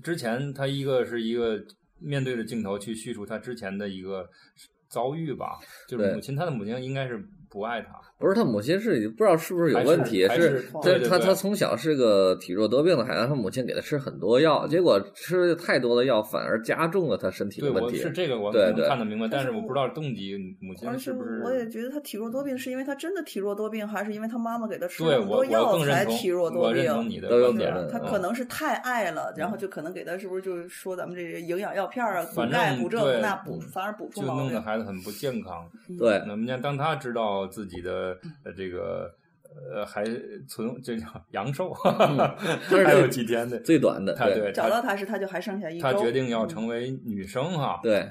[0.05, 1.61] 之前他一个是一个
[2.03, 4.29] 面对着镜头去叙述他之前的一个
[4.89, 7.17] 遭遇吧，就是母亲他的母亲应该是
[7.49, 17.99] 不爱他，不是他母亲是不知道是不是有问题，是还是这对对对他他从小是个体弱多病的孩子，他母亲给他吃很多药，结果吃太多的药反而加重了他身体的问题。
[17.99, 21.43] 我是这个我能对对看得明白，但是我不知道动机，母亲是不是？
[21.45, 27.09] 我也觉得他体弱多病，是因为他真的体弱多病，还是因为他妈妈给他吃很多药才体弱多病？
[27.09, 34.63] 你的都有观点可能他嗯可能是太爱了，然后就可能给他是不是就是说咱们这些营养药片啊，补钙、补这补那补，反而补出毛病就弄得。
[34.63, 35.69] 孩子很不健康。
[35.99, 38.12] 对那么像当他知道自己的
[38.45, 39.15] 呃这个
[39.73, 40.05] 呃还
[40.49, 41.75] 存这叫阳寿，
[42.69, 45.83] 是还有几天的，最短的，对他对他找到他时，他就还剩下一周。
[45.83, 48.11] 他决定要嗯成为女生哈，对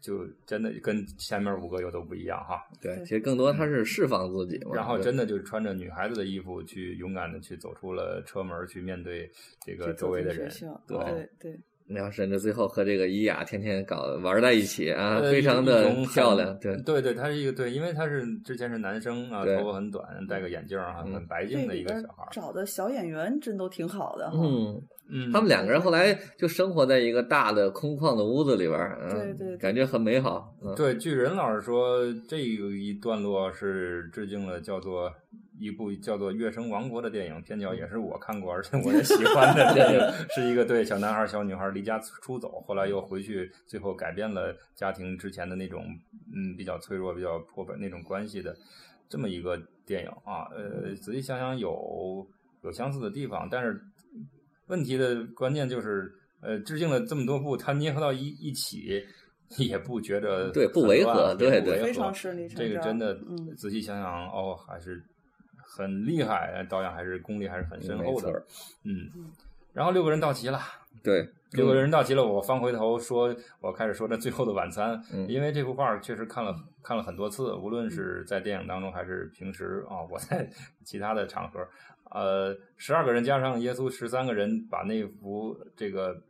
[0.00, 2.62] 就真的跟前面五个又都不一样哈。
[2.80, 4.70] 对，其实更多他是释放自己嘛。
[4.72, 9.30] 然后真的就是穿着女孩子的衣服去勇敢的去走出了车门，去面对
[9.66, 10.48] 这个周围的人。
[10.86, 16.56] 对对，然后甚至最后和这个伊雅天天搞玩在一起啊，呃非常的漂亮。
[16.58, 22.28] 对，对对，他是一个对，因为他是之前是男生啊，头发很短，戴个眼镜儿啊，嗯很白净的一个小孩。
[22.30, 24.38] 找的小演员真都挺好的哈。
[24.42, 30.54] 嗯，嗯，他们两个人后来就生活在一个大的空旷的屋子里边儿，嗯，对对对感觉很美好。
[30.62, 35.10] 嗯，对，据任老师说，这一段落是致敬了叫做
[35.58, 40.00] 一部叫做《月升王国》的电影，片脚也是我看过，而且我也喜欢的电影，
[40.34, 45.84] 是一个对小男孩、小女孩离家出走，后来又回去，最后改变了家庭之前的那种
[46.34, 48.56] 嗯比较脆弱、比较破败那种关系的
[49.08, 50.48] 这么一个电影啊。
[50.54, 52.26] 呃，仔细想想有
[52.62, 53.80] 有相似的地方，但是
[54.66, 56.12] 问题的关键就是。
[56.40, 59.02] 呃，致敬了这么多部，它捏合到一一起，
[59.56, 65.02] 也不觉得对不违和对对非不违和常顺理成章这个真的嗯，仔细想想，哦，还是
[65.76, 68.30] 很厉害，导演还是功力还是很深厚的。
[68.84, 69.30] 嗯，
[69.74, 70.58] 然后六个人到齐了，
[71.02, 80.48] 对，六个人到齐了，我翻回头说，我开始说这《最后的晚餐》，嗯因为这幅画确实看了看了很多次，无论是在电影当中还是平时啊，我在
[80.84, 81.60] 其他的场合，
[82.10, 86.22] 呃，十二个人加上耶稣十三个人，把那幅这个。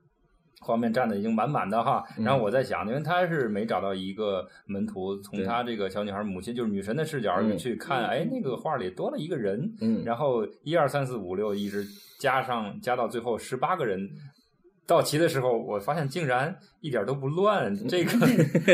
[0.61, 2.25] 画面占的已经满满的哈，嗯。
[2.25, 11.87] 然后我在想，因为他是没找到一个门徒，从他这个小女孩母亲就是女神的视角嗯去看，嗯哎，那个画里多了一个人，嗯，然后一二三四五六一直
[12.19, 14.09] 加上加到最后十八个人
[14.87, 17.75] 到齐的时候，我发现竟然一点都不乱。
[17.89, 18.13] 这个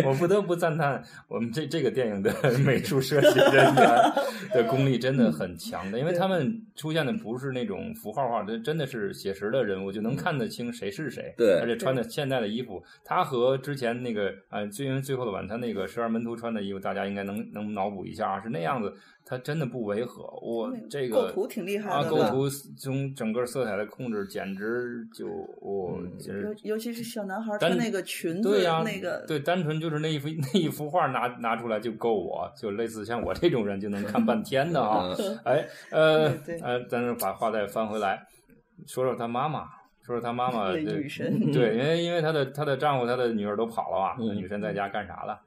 [0.06, 2.32] 我不得不赞叹我们这这个电影的
[2.64, 4.12] 美术设计人员
[4.52, 11.34] 的功力真的很强的，因为他们出现的不是那种符号化，这真的是写实的人物，就能看得清谁是谁。
[11.36, 18.92] 对而且穿的现代的衣服，他和之前那个呃，最因为最后的晚餐那个十二门徒穿的衣服，大家应该能能脑补一下啊，是那样子，
[19.24, 20.24] 他真的不违和。
[20.40, 22.48] 我这个构图挺厉害啊，的啊构图
[22.78, 25.26] 从整个色彩的控制，简直就
[26.42, 35.14] 尤尤其是小男孩单穿那个裙子，对呀、那个对，单纯就是那一幅那一幅画拿拿出来就够我，就类似像我这种人就能看半天的啊。
[35.18, 38.22] 嗯哎，呃但是把话再翻回来，
[38.86, 39.64] 说说他妈妈，
[40.04, 45.38] 说说他妈妈，女神对，因为因为她的她的丈夫、她的女儿都跑了啊，嗯女神在家干啥了？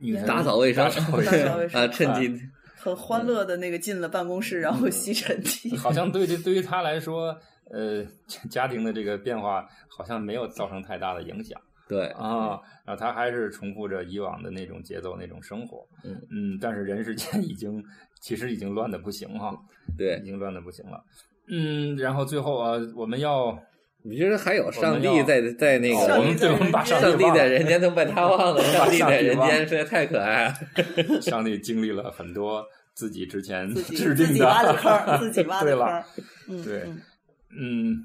[0.00, 2.40] 女神打扫卫生打扫卫打扫卫生 啊，趁机
[2.76, 5.74] 很欢乐的那个进了办公室，然后吸尘器。
[5.76, 7.34] 好像对这对于他来说，
[7.70, 8.04] 呃，
[8.50, 11.58] 家庭的这个变化好像没有造成太大的影响
[11.88, 15.86] 对，啊，然后他还是重复着以往的那种节奏、那种生活，
[16.30, 16.58] 嗯。
[16.60, 17.84] 但是人世间已经
[18.20, 19.54] 其实已经乱的不行哈，
[19.98, 20.18] 对。
[20.22, 21.02] 已，经乱的不行了，
[21.48, 23.58] 嗯，然后最后啊，我们要
[24.02, 30.54] 你觉得还有上帝在在那哦个我们对我们把上上帝在人间都被他忘了， 上帝在人间实在太可爱了。
[31.20, 32.64] 上帝经历了很多
[32.94, 36.04] 自己之前制定自己挖的坑，自己挖 对了的坑儿。
[36.48, 37.02] 嗯，对嗯。
[37.56, 37.96] 嗯，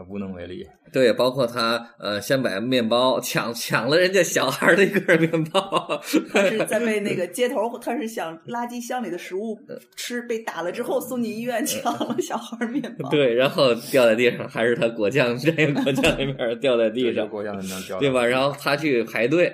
[0.00, 6.00] 他无能为力，对，包括他呃，先把面包抢抢了人家小孩的一根面包，
[6.32, 9.58] 他是在被那个 街头，他是想垃圾箱里的食物
[9.94, 13.10] 吃，被打了之后送进医院，抢了小孩面包。
[13.10, 18.24] 对，然后掉在地上，还是他果酱这个果酱那面掉在地上，对国家能掉对吧？
[18.24, 19.52] 然后他去排队，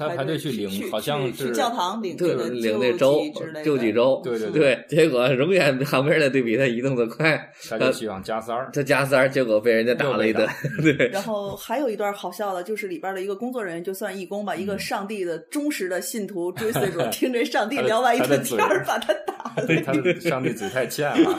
[0.00, 3.22] 他排队去领，好像是去教堂领对这个领那救粥
[3.62, 7.38] 救济粥，对对对，结果永远 旁边的队比他移动的快，
[7.68, 10.48] 他就去往加塞儿，他加塞儿，结果被人家打了一顿，
[10.80, 19.82] 对，然后还有一段好笑的，就是里边的一个工作人员，就算义工吧，一个上帝的忠实的信徒 追随者，听着上帝聊完一他的嘴顿天儿，把他打了。
[19.84, 21.36] 他的上帝嘴太欠了，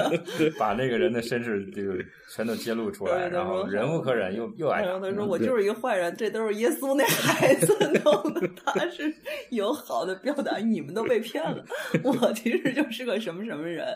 [0.58, 1.82] 把那个人的身世就
[2.30, 4.88] 全都揭露出来，然后忍无可忍，又又挨打。
[4.88, 8.48] 然后他说：“我就是一个坏人，这都是耶稣那孩子弄的。
[8.64, 9.12] 他是
[9.50, 11.64] 有好的表达，你们都被骗了。
[12.04, 13.86] 我其实就是个什么什么人。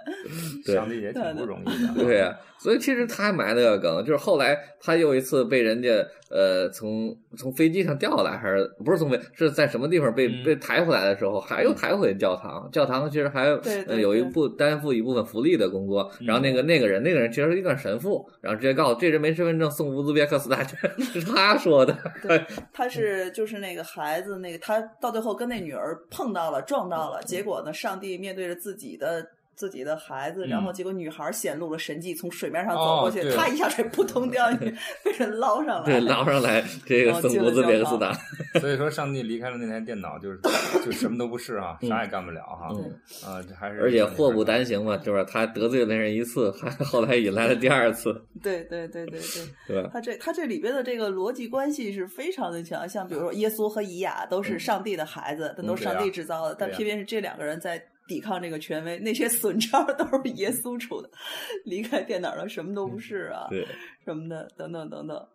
[0.65, 2.05] 想的也挺不容易的。
[2.05, 5.91] 对呀、所以其实他还埋了个梗，就是后来他又一次被人家
[6.31, 12.69] 呃从从飞机上掉下来，还是不是从飞是在什么地方被、嗯被抬回来的时候，还又抬回教堂。
[12.73, 20.79] 教堂其实还有对对呃、有一部担负一部分福利的工作，然后那个那个人那个人其实是一个神父，然后直接告诉这人没身份证，送乌兹别克斯大权，
[21.13, 21.97] 是他说的。
[22.23, 22.43] 对，
[22.73, 29.27] 他是就是那个孩子，那个他到最后跟那女儿碰到了，撞到了，结果呢，上帝面对着自己的。
[29.55, 35.85] 自己的孩子，然后结果女孩显露了神迹，从水面上走过去，哦对他一下水扑通掉进去， 被人捞上来。
[35.85, 38.13] 对，捞上来 这个哦进了送乌兹别克斯教大，
[38.61, 40.41] 所以说，上帝离开了那台电脑，就是
[40.85, 42.69] 就什么都不是啊，啥也干不了哈。
[42.73, 42.93] 嗯
[43.25, 49.21] 啊，这还是而且祸不单行嘛，就是他得罪了那人一次，还后来引来了第二次，对对对对
[49.67, 49.91] 对，对？
[49.93, 57.83] 他这他这里边的这个逻辑关系是非常的强，像比如说耶稣和以雅都是上帝的孩子，但都是上帝制造的，但偏偏是这两个人在
[58.13, 61.09] 抵抗这个权威，那些损招都是耶稣出的，
[61.65, 63.67] 离开电脑了什么都不是啊，对，
[64.05, 65.27] 什么的等等等等。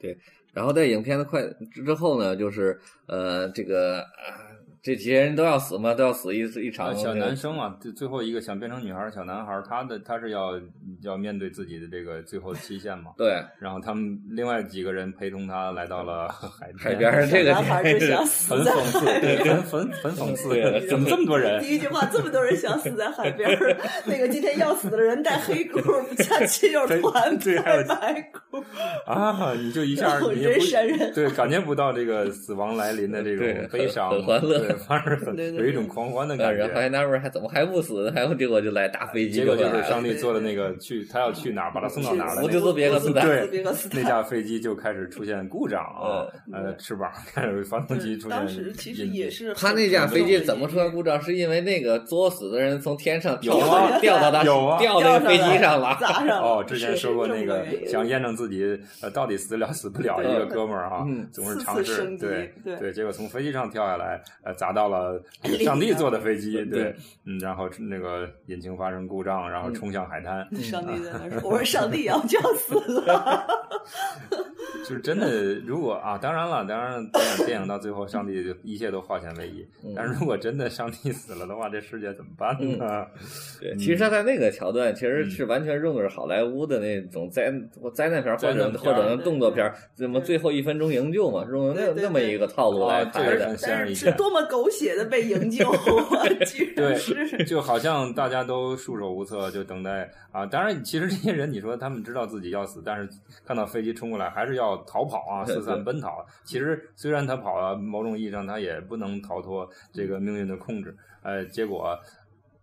[0.00, 0.18] 对
[0.52, 1.40] 然后在影片的快
[1.72, 4.50] 之后呢，就是呃，这个啊，
[4.84, 6.88] 这些人都要死嘛，都要死一一场。
[6.88, 10.60] 呃小男生啊，最最后一个想变成女孩儿的小男孩儿，他的他是要
[11.00, 13.12] 要面对自己的这个最后的期限嘛。
[13.16, 21.58] 对然后他们另外几个人陪同他来到了海海边儿这个男孩电就想死在很讽刺，海边对，很很很讽刺，怎么这么多人？
[21.62, 25.80] 第一句话，这么多人想死在海边儿，那个今天要死的人戴黑裤，
[26.18, 28.62] 加亲友团对还有白裤，
[29.06, 36.88] 啊，你就一下你也人山人不对，感觉不到这个死亡来临的这种悲伤，欢乐 对，反而有一种狂欢的啊，感然后还觉。
[36.88, 51.20] 纳闷儿还怎么还不死，还有结果就来大飞机结果就是上帝做的那个去，他要去哪儿，把他送到哪儿的那个福迪斯别克斯坦对别克斯坦那架飞机就开始出现故障啊，嗯呃，翅膀开始发动机出现当时其实也是他那架飞机怎么出现故障？
[51.20, 55.96] 是因为那个作死的人从天上跳有啊掉到他 有啊掉那个飞机上了。
[56.00, 56.38] 砸上了。
[56.40, 65.22] 哦，之前说过那个想验证自己呃到底死了死不了，一个哥们儿啊嗯，总是尝试对对，结果从飞机上跳下来，呃，砸到了
[65.62, 66.96] 上帝坐的飞机，对对，
[67.26, 73.46] 嗯，然后那个引擎发生故障，然后冲向海滩， 上帝在那说：“我说上帝啊，我就要死了。
[74.88, 79.66] 就是真的，如果啊，当然了，当然电影电影到最后，上帝就一切都化险为夷。
[79.94, 83.06] 但是如果真的上帝死了的话，这世界怎么办呢？
[83.60, 87.52] 对，其实他在那个桥段其实是完全用的是好莱坞的那种灾
[87.92, 93.94] 灾难片或者片或者动作片儿，怎么最后一分钟营救嘛，用的那那么一个套路来拍的很”显但是。
[93.94, 95.68] 是多么狗血的被营救
[96.14, 96.28] 啊！
[96.46, 100.46] 居然对是，就好像大家都束手无策，就等待啊。
[100.46, 103.08] 当然，其实这些人，你说他们知道自己要死，但是
[103.44, 106.24] 看到飞机冲过来，还是要逃跑啊，四散奔逃。
[106.44, 110.96] 其实虽然他跑了，某种意义上他也不能逃脱这个命运的控制。
[111.22, 111.98] 呃，结果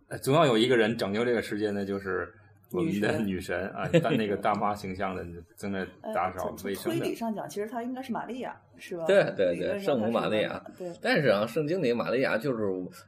[0.08, 2.32] 呃总要有一个人拯救这个世界，那就是
[2.72, 5.22] 我们的女神啊，但那个大妈形象的
[5.58, 7.14] 正在打扫卫生的推理。
[7.14, 9.04] 上讲，其实她应该是玛利亚，是吧？
[9.06, 10.60] 对对对，圣母玛利亚。
[10.76, 12.64] 对，但是啊，圣经里玛利亚就是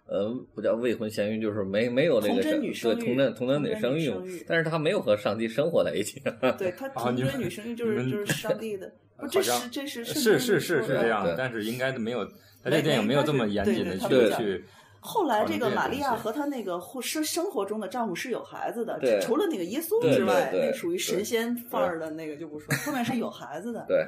[0.06, 6.22] 呃不叫未婚先孕，就是没没有那个童女对生育童贞童贞女生育女生育，但是她没有和上帝生活在一起。
[6.56, 12.24] 对她啊童贞女生育就是就是上帝的， 不，这是这是是是是是这样的，但是应该没有，
[12.62, 14.64] 他这电影没有这么严谨的去去。
[15.06, 23.84] 后来，这个玛利亚和她那个或生生活中的丈夫是有孩子的，对除了那个耶稣之外，那属于神仙范儿的那个就不说，后面是有孩子的。
[23.86, 24.06] 对，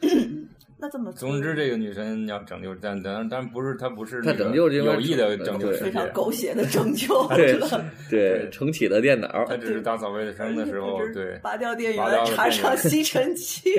[0.80, 7.58] 那这么总之，这个女神要拯救，但但但不是她不是她拯救这个有意的拯救非常，狗血的拯 救，对
[8.08, 9.44] 对，重启了电脑。
[9.46, 13.70] 她只是打扫卫生的时候，对，拔掉电源，插上吸尘器。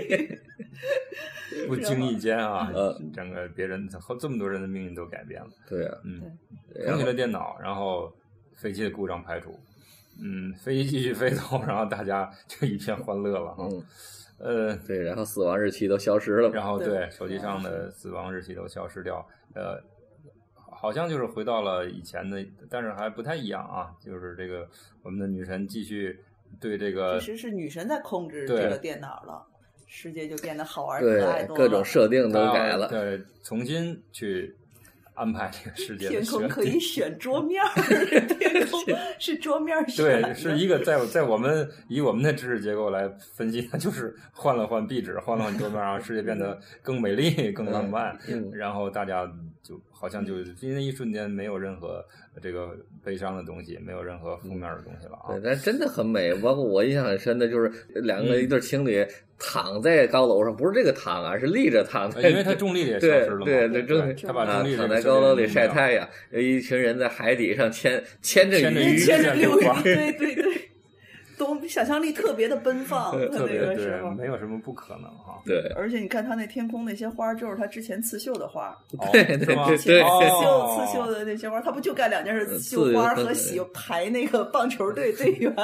[1.68, 5.50] 不经意间啊嗯，整个别人和这么多人的命运都改变了。
[5.68, 6.22] 对啊，嗯，
[6.86, 8.14] 重启了电脑，然后
[8.56, 9.60] 飞机的故障排除，
[10.22, 13.68] 嗯，飞机继续飞走，然后大家就一片欢乐了哈。
[13.70, 13.84] 嗯，
[14.40, 16.50] 呃，对，然后死亡日期都消失了。
[16.50, 19.82] 然后对对手机上的死亡日期都消失掉，呃，
[20.54, 23.92] 好像就是回到了以前的，但是还不太一样啊。
[24.00, 24.68] 就是这个
[25.04, 26.20] 我们的女神继续
[26.60, 29.46] 对这个其实是女神在控制这个电脑了，
[29.88, 31.84] 世界就变得好玩对可爱，多各种。
[31.84, 32.88] 设定都她改了。
[32.88, 34.56] 对，重新去
[35.20, 36.80] 安排这个世界的天空可以。
[36.80, 37.70] 选桌面儿，
[38.39, 38.82] 天空
[39.20, 48.17] 是桌面儿选对，是一个在在我们以我们的知识结构来分析，它就是换了换壁纸，换了换桌面，让世界变得更美丽、更浪漫。
[48.30, 49.30] 嗯然后大家
[49.61, 52.04] 就好像就因为一瞬间没有任何
[52.41, 55.41] 这个悲伤的东西，没有任何负面的东西了啊对，。
[55.43, 56.34] 但真的很美。
[56.36, 59.06] 包括我印象很深的就是两个嗯一对情侣
[59.38, 69.41] 躺在高楼上，不是这个躺啊，是立着躺因为他重力也消对失了嘛，对对正他把啊重力躺在高楼里晒太阳，有一群人在海底上牵牵着鱼，牵着鱼
[69.84, 70.49] 对对对，
[71.40, 74.12] 都想象力特别的奔放， 他特别那个时，候。
[74.12, 75.42] 没有什么不可能哈。
[75.46, 85.56] 对而且你看他那天空那些花，就是他之前刺绣的花，哦对刺绣哦刺绣的那些花，他不就干两件事：嗯绣花和刺绣洗排那个棒球队队员，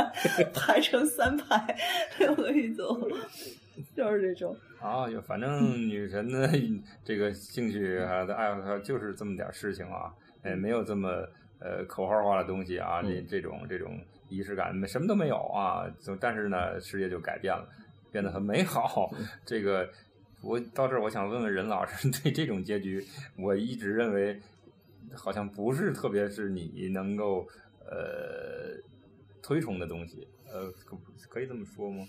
[0.53, 1.75] 排成三排
[2.17, 2.83] 六个一组，
[3.95, 4.55] 就是这种。
[4.81, 6.49] 啊，就反正女神的
[7.03, 10.13] 这个兴趣啊的爱好就是这么点儿事情啊，
[10.43, 11.09] 哎，没有这么
[11.59, 13.99] 呃口号化的东西啊，这嗯这种这种
[14.29, 17.67] 仪式感什么都没有啊，就但是呢，世界就改变了，
[18.11, 19.13] 变得很美好。
[19.45, 19.89] 这个
[20.41, 23.05] 我到这儿，我想问问任老师， 对这种结局，
[23.37, 24.39] 我一直认为
[25.13, 27.47] 好像不是特别是你能够
[27.81, 28.77] 呃
[29.41, 30.27] 推崇的东西。
[30.55, 30.97] 呃，可
[31.27, 32.05] 可以这么说吗？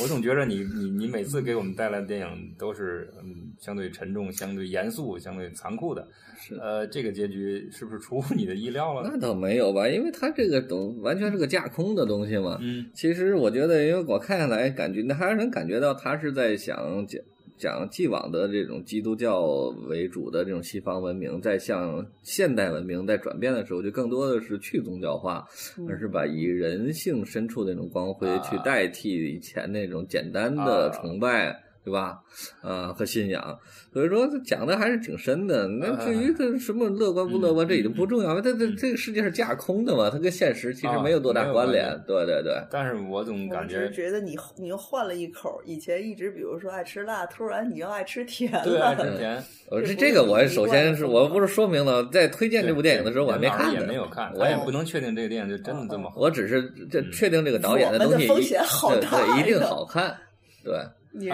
[0.00, 6.06] 我总觉着你你你每次给我们带来的电影都是嗯相对沉重、相对严肃、相对残酷的。
[6.40, 9.10] 是呃，这个结局是不是出乎你的意料了？
[9.12, 12.56] 那倒没有吧，因为它这个东完全是个架空的东西嘛。
[12.60, 17.20] 嗯其实我觉得，因为我看下来，感觉那还是能感觉到他是在想讲
[17.58, 19.42] 讲既往的这种基督教
[19.88, 25.46] 为主的这种西方文明，在向现代文明在转变的时候，就更多的是去宗教化，
[25.88, 31.64] 而是把以人性深处的那种光辉去啊代替以前那种简单的啊崇拜。
[31.88, 32.18] 对吧？
[32.60, 33.58] 啊，和信仰，
[33.92, 35.66] 所以说这讲的还是挺深的。
[35.66, 42.00] 那至于这什么乐观不乐观，嗯这已经不重要，因为它这这个世界是架空的嘛，它跟现实其实啊没有多大关关联联。
[42.06, 42.62] 对对对。
[42.70, 48.62] 但是我总感觉我只是觉得你你又换了一口，以前一直比如说爱吃辣，突然你又爱吃甜了。
[48.64, 56.20] 对爱吃甜， 我，这这个我首先是我不是说明了，在推荐这部电影的时候我还没看呢，也没有看，我也不能确定这个电影就真的这么好。
[56.20, 60.14] 我只是这嗯确定这个导演的东西一风险好对大对，一定好看，
[60.62, 60.74] 对。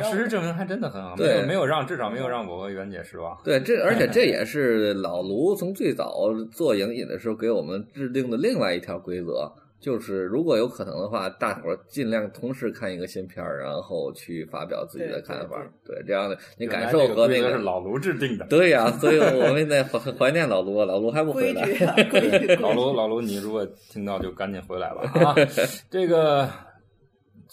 [0.03, 3.37] 事实证明还真的很好，没对有没有让至少没有让我和袁姐失望。
[3.45, 9.51] 对，这而且这也是老卢从最早做影引的时候给我们制定的另外一条规则，
[9.81, 15.57] 就是如果有可能的话，大伙儿尽量同时看一个新片儿，然后去发表自己的对对看法。
[15.85, 18.47] 对，这样的你感受和那个则是老卢制定的。
[18.49, 21.67] 对呀、所以我们在怀怀念老卢，老卢还不回来。
[22.61, 25.35] 老卢，老卢，你如果听到就赶紧回来吧啊！
[25.91, 26.49] 这个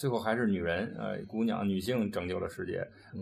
[0.01, 2.83] 最后还是女人，呃，姑娘、女性拯救了世界。
[3.13, 3.21] 嗯，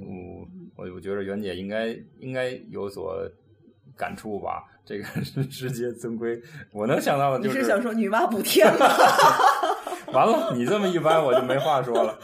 [0.78, 1.88] 我我觉得袁姐应该
[2.20, 3.30] 应该有所
[3.98, 4.64] 感触吧。
[4.86, 5.04] 这个
[5.52, 8.88] 世界终归，我能想到的你就是想说女娲补天吗？
[10.14, 12.18] 完了，你这么一掰，我就没话说了。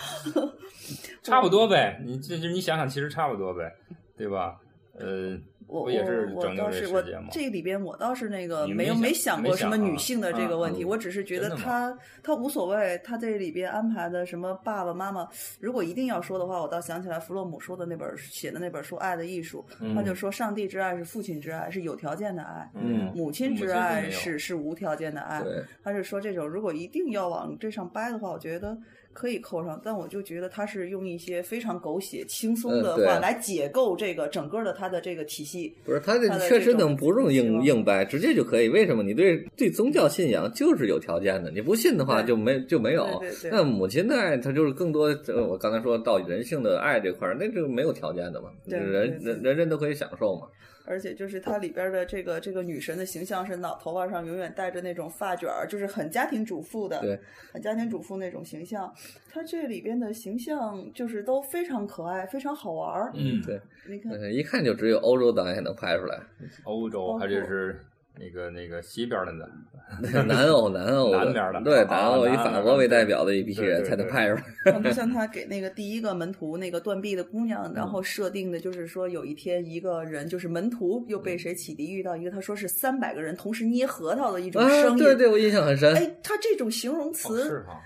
[1.22, 3.76] 差不多呗，你这这你想想，其实差不多呗，
[4.16, 4.56] 对吧？
[4.97, 5.38] 呃，
[5.68, 7.03] 我不也是我拯救这倒是我？
[7.32, 15.28] 这里边我倒是那个没有没想过什么女性的这个问题，啊我只是觉得真的吗他他无所谓，他这里边安排的什么爸爸妈妈，
[15.59, 22.70] 如果一定要说的话，我倒想起来弗洛姆说的那本写的那本书《爱的艺术》，他就说上帝之爱是父亲之爱，是有条件的爱。
[22.76, 28.78] 嗯母亲之爱是是无条件的爱，对，他是说这种如果一定要往这上掰的话，我觉得
[29.16, 35.74] 可以扣上，但我就觉得他是用一些非常狗血、轻松的话来解构这个整个的他的这个体系。
[35.86, 38.68] 不是他这确实能不用硬硬掰，直接就可以。
[38.68, 39.01] 为什么？
[39.01, 43.07] 你对对宗教信仰就是有条件的，你不信的话就没就没有。
[43.49, 45.05] 那母亲的爱，它就是更多。
[45.28, 50.47] 呃我刚才说到人性的爱这块儿，那就没有条件的嘛，对人人人人都可以享受嘛。
[50.86, 57.20] 而且就是它里边的这个这个女神的形象是脑头发上永远戴着那种发卷儿，就是很家庭主妇的，对，
[57.52, 58.94] 很家庭主妇那种形象。
[59.30, 63.12] 它这里边的形象就是都非常可爱，非常好玩儿。
[63.16, 63.60] 嗯，对，
[63.90, 66.20] 你看，呃一看就只有欧洲导演能拍出来，
[66.64, 67.86] 欧洲包还是括是
[68.18, 69.45] 那个那个西边的呢？
[70.26, 74.43] 南欧南欧 南边的对，啊南欧以法国为代表的一批人才能派出来。
[74.72, 84.97] 像他像他给那个第一个门徒那个断臂的姑娘，然嗯后设定的就是说有一天一个人就是门徒又被谁启迪遇到一个他说是三百个人同时捏核桃的一种啊声，音。
[84.97, 85.93] 对对，我印象很深。
[85.95, 87.43] 哎，他这种形容哦词、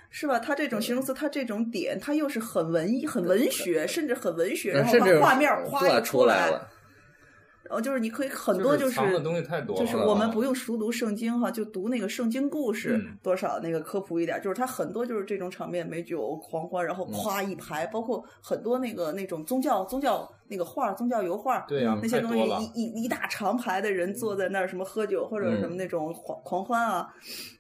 [0.09, 0.39] 是吧？
[0.39, 6.65] 他这种形容词，他这种点，他又是很文艺、很文学，甚至很文学，然后把画面哗画出来了，
[7.70, 22.39] 然后就是你可以很多就是藏的东西太多了，就是我们不用熟读圣经哈，就读那个圣经故事，嗯多少那个科普一点，就是它很多就是这种场面，美酒狂欢，然后嗯夸一排，包括很多那个那种宗教宗教那个画、宗教油画，对呀，那些东西。
[22.74, 27.07] 一一一大长排的人坐在那儿，什么喝酒或者嗯什么那种狂狂欢啊，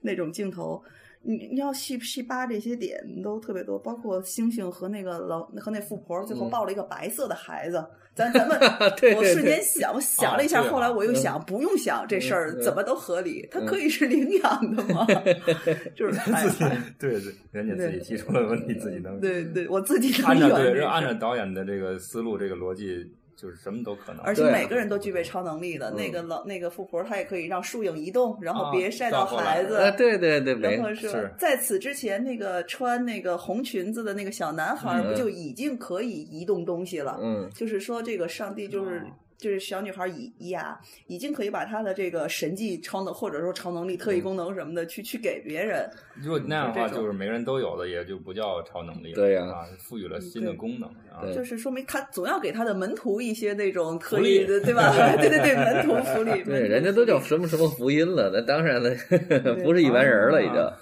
[0.01, 0.81] 那种镜头。
[1.21, 7.85] 你你要细细扒这些点都特别多，包括星星和那个老和那富婆最后嗯抱了一个白色的孩子，
[8.19, 8.59] 咱咱们
[9.15, 15.07] 我瞬间想，我想了一下，后来我又想，不用想这事儿嗯怎么都合理，它可以是领养的吗，
[15.95, 16.65] 就是太自己
[16.99, 23.09] 对对，人家自己提出了问题，自己能对对，我自己能按照对按照导演的这个思路这个逻辑，
[23.39, 24.21] 就是什么都可能。
[24.23, 25.91] 而且每个人都具备超能力的。
[25.91, 29.77] 那个老那个富婆，她也可以让树影移动，然后啊别晒到孩子。
[29.77, 37.17] 啊，对对对，没然后是在此之前，那个穿那个红裙子的那个小男孩，嗯不就已经可以移动东西了？
[37.21, 39.01] 嗯，就是说，这个上帝就是、哦
[39.39, 40.77] 就是小女孩以以呀，
[41.07, 45.89] 已经可以把她的这个神迹超能或者说超能力、特异功能什么的去去给别人。
[46.21, 49.15] 如果那样的话，就是每个人都有的，也就不叫超能力了。
[49.15, 51.23] 对呀啊，赋予了新的功能啊。
[51.33, 54.91] 就是说明他总要给他的门徒一些那种特异的，对吧？
[55.15, 56.43] 对对对，门徒福利。
[56.43, 58.89] 对，人家都叫什么什么福音了，那当然了，
[59.63, 60.75] 不是一般人了，已啊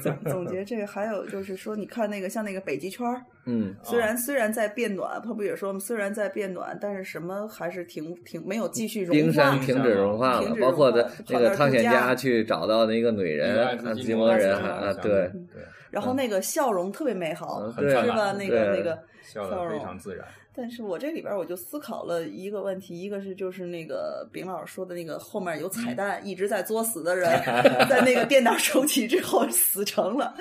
[0.00, 0.12] 经。
[0.24, 5.78] 总总结这个，还有就是说，你看那个像那个北极圈儿，嗯，虽然虽然在变暖，他不也说吗？
[5.78, 9.60] 虽然在变暖，但是什么还是挺挺没有继续融化冰山。
[9.60, 15.12] 停止融化了，包括融化的那个探险家去找到那个女人，啊那个爱斯基摩人人啊，对。
[15.52, 18.32] 对，然后那个笑容特别美好，嗯是吧？
[18.32, 20.24] 那个那个笑容非常自然。
[20.52, 27.30] 但是我这里边我就思考了一个问题，一个是就是那个丙老师说的那个后面有彩蛋，一直在作死的人，
[27.88, 30.34] 在那个电脑重启之后死成了。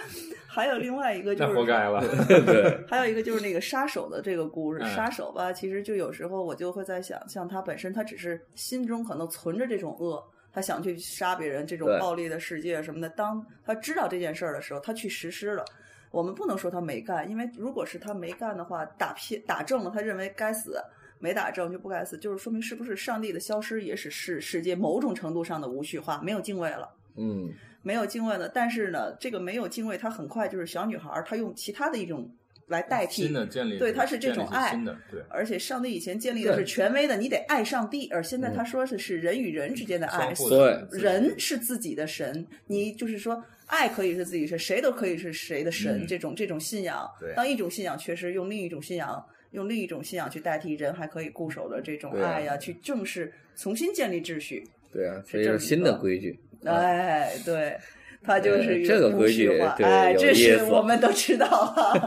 [0.48, 2.04] 还有另外一个就是活该了。
[2.28, 13.08] 对，还有一个就是那个杀手的这个故事，嗯杀手吧，其实就有时候我就会在想，像他本身他只是心中可能存着这种恶，他想去杀别人，这种暴力的世界什么的。
[13.10, 15.64] 当他知道这件事儿的时候，他去实施了。
[16.12, 20.72] 我们不能说他没干，因为如果是他没干的话，打偏打正了，他认为该死；
[21.20, 26.90] 没打正就不该死，就是说明是不是上帝的消失也使世世界某种程度上的无序化，没有敬畏了。
[27.16, 27.52] 嗯，
[27.82, 32.30] 没有敬畏了，但是呢，这个没有敬畏，她很快就是小女孩儿，她用其他的一种
[32.68, 35.20] 来代替新的建立，对他是这种爱新的对。
[35.28, 49.26] 而且上帝以前建立的是权威的，你得爱上帝，而现在他说的是人与人之间的爱，对的人是自己的神，你就是说爱可以是自己是谁都可以是谁的神，嗯这种这种信仰对，当一种信仰缺失，用另一种信仰。
[49.52, 54.64] 用另一种信仰去代替人还可以固守的这种爱呀，去正式重新建立秩序。
[54.94, 56.40] 对啊，这就是新的规矩。
[56.64, 57.76] 啊哎，对，
[58.22, 61.98] 它就是这个无规矩序化对哎，这是我们都知道啊。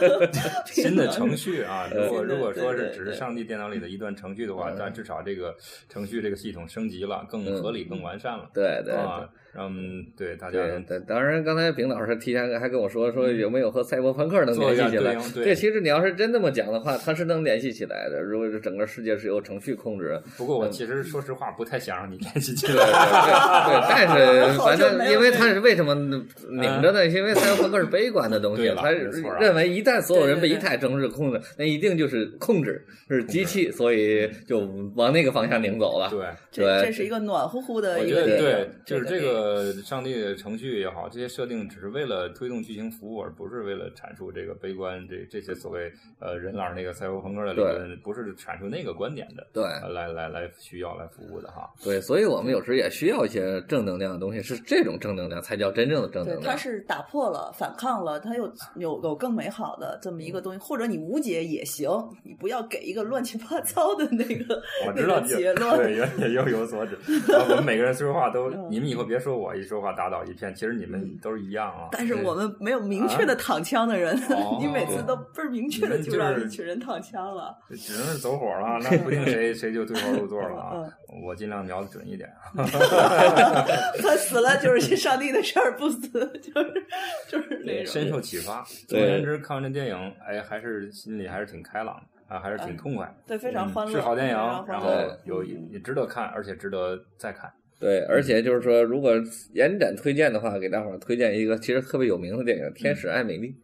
[0.64, 5.54] 新的程序啊，如果如果说是只是上帝电脑里的一段程序的话，那至少这个
[5.90, 8.48] 程序这个系统升级了，更合理、更完善了。
[8.54, 9.72] 对对啊，让
[10.16, 10.52] 对大家
[10.86, 15.54] 对，当然，刚才丙老师提前还跟我说说有没有和赛博朋克能联系起来对？
[15.54, 18.20] 其实你要是真那么讲的话，它是能联系起来的。
[18.22, 22.88] 如果是整个世界是由程序控制，不过我其实说实话不太想让你联系起对对来。
[23.66, 24.08] 对，但
[24.52, 27.06] 是 反正因为它是为什么拧着呢？
[27.06, 34.60] 因为赛博朋克是悲观的东西，了他认为一旦所有人被一台城市控制，那一定就是控制是机器，所以就
[34.94, 36.08] 往那个方向拧走了。
[36.10, 51.70] 对，这对这是一个暖乎乎的我一个电觉得对，，就是这电影个上帝的程序也好，这些设定只是为了推动剧情服务，而不是为了阐述这个悲观这这些所谓呃任老师那个赛博朋克的理论，不是阐述那个观点的，对呃来来来需要来服务的哈。
[51.82, 56.40] 对，所以我们有时也需要一些正能量的东西，是这种正能量才叫真正的正，能量。
[56.40, 61.88] 对它是打破了、反抗了，它有有有更美好的这么一个东西，或者你无解也行，
[62.24, 65.76] 你不要给一个乱七八糟的那个我知道那个结论。
[65.76, 66.94] 对，也也有有所指。
[67.32, 71.88] 啊 我们每个人说话都，嗯你们以后别说我一说话打倒一片，其实你们都是一样啊。
[71.92, 77.56] 但是我们没有明确的躺枪的人，哦 你每次都倍儿明确的就让就是一群人躺枪了。
[77.76, 81.22] 只能是走火了， 那不定谁谁就对号入座了啊嗯。
[81.22, 82.28] 我尽量瞄的准一点。
[82.54, 86.08] 他死了就是上帝的事儿，不死
[86.40, 86.86] 就是
[87.28, 87.86] 就是那种。
[87.86, 88.64] 深受启发。
[88.86, 91.96] 总而言之，看完这电影，哎，还是心里还是挺开朗
[92.28, 93.12] 的啊，还是挺痛快。
[93.26, 94.90] 对，非常欢乐，嗯是好电影，然后
[95.24, 97.50] 有嗯也值得看，而且值得再看。
[97.78, 99.12] 对，而且就是说，如果
[99.52, 103.54] 延展推荐的话，给大伙儿推荐一个其实特别有名的电影《天使爱美丽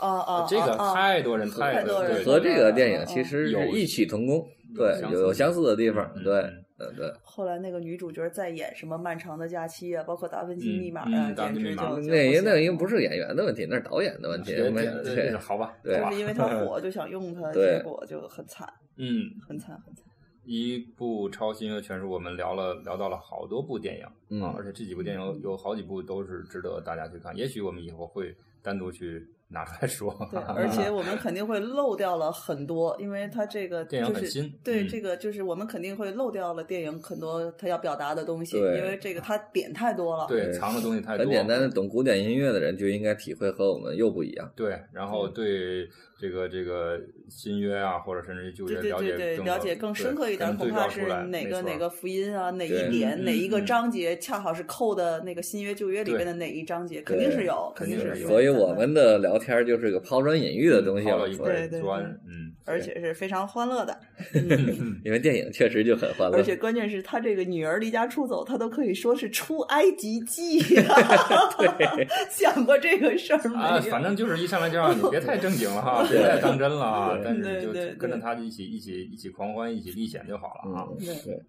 [0.00, 4.46] 哦哦，这个太多人太太多人》，和这个电影嗯其实有是异曲同工，
[4.76, 7.12] 对，有有相似的地方，嗯对嗯，嗯对。
[7.22, 14.52] 后来那个女主角在演什么《漫长的假期》啊，包括《达芬奇嗯密码》嗯啊，简直就那因那行因为不是演员的问题，那是导演的问题。
[14.54, 18.68] 对好吧就是因为他火，就想用他， 结果就很惨，
[18.98, 20.04] 嗯，很惨，很惨。
[20.44, 27.36] 一部超新的全书，我们聊了聊到了好多部电影、嗯啊，而且这几部电影有有好几部都是值得大家去看。
[27.36, 30.14] 也许我们以后会单独去拿出来说。
[30.30, 40.26] 对， 而且我们肯定会漏掉了很多，因为它这个电影就是很新对、嗯这个就是我们肯定会漏掉了电影很多它要表达的东西，因为这个它点太多了。
[40.28, 44.52] 对藏的东西太多，很简单的，懂古典音乐的人就应该体会和我们又不一样。
[44.54, 45.88] 对，然后对
[46.20, 63.96] 这个这个新约啊，或者甚至于旧约对对了解对对，更了解更深刻一点，恐怕是哪个哪个福音啊，哪一点、嗯哪一个嗯章节，恰好是扣的那个新约旧约里边的哪一章节，肯定是有，肯定是有所以我们的聊天就是个抛砖引玉的东西了对对块砖，嗯，而且是非常欢乐的。
[64.34, 66.42] 嗯因为电影确实就很欢乐而。
[66.42, 70.58] 且关键是他这个女儿离家出走，他都可以说是出埃及记
[71.58, 73.60] 对，想过这个事儿吗？
[73.60, 80.86] 啊，反正就是一上来就让你别太正经了哈，别太当真了啊，但是就跟着他一起一起一起狂欢，一起历险就好了啊。
[80.90, 81.42] 嗯，对对，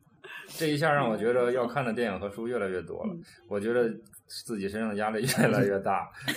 [0.58, 3.90] 这一下让我觉得要看的电影和书越来越多了，嗯我觉得
[4.28, 6.10] 自己身上的压力越来越大。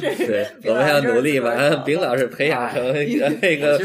[0.00, 3.78] 对，我们要努力把丙老师培养成一个那个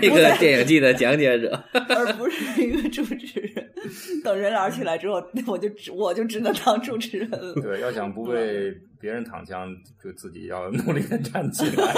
[0.00, 1.62] 一个电影季的讲解者。
[1.72, 3.70] 而不是一个主持人。
[4.22, 7.54] 等任老师起来之后，我就只我就只能当主持人了。
[7.54, 8.72] 对，要想不被
[9.02, 9.68] 别人躺枪，
[10.00, 11.92] 就自己要努力的站起来。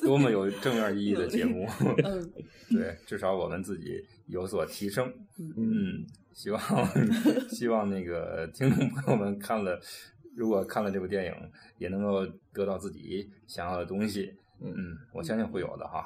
[0.00, 1.68] 多么有正面意义的节目。
[2.04, 2.32] 嗯
[2.70, 5.12] 对，至少我们自己有所提升。
[5.36, 6.62] 嗯嗯，希望
[7.48, 9.80] 希望那个听众朋友们看了，
[10.36, 11.32] 如果看了这部电影，
[11.78, 14.32] 也能够得到自己想要的东西。
[14.60, 16.04] 嗯嗯，我相信会有的哈。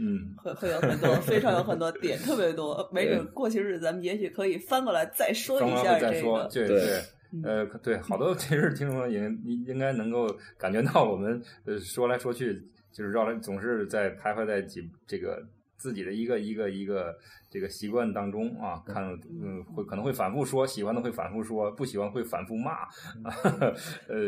[0.00, 2.88] 嗯，会会有很多，非常有很多点，特别多。
[2.92, 6.68] 没准过些日子咱们也许可以翻过来再说一下再说，这个。
[6.68, 7.02] 对对对。
[7.44, 10.26] 呃，对，好多其实听众也应应该能够
[10.58, 15.40] 感觉到我们呃说来说去，就是绕来总是在徘徊在几这个
[15.76, 17.16] 自己的一个一个一个
[17.48, 22.80] 这个习惯当中啊，看嗯会可能会反复说，喜欢的会反复说，不喜欢会反复骂，
[24.10, 24.18] 呃，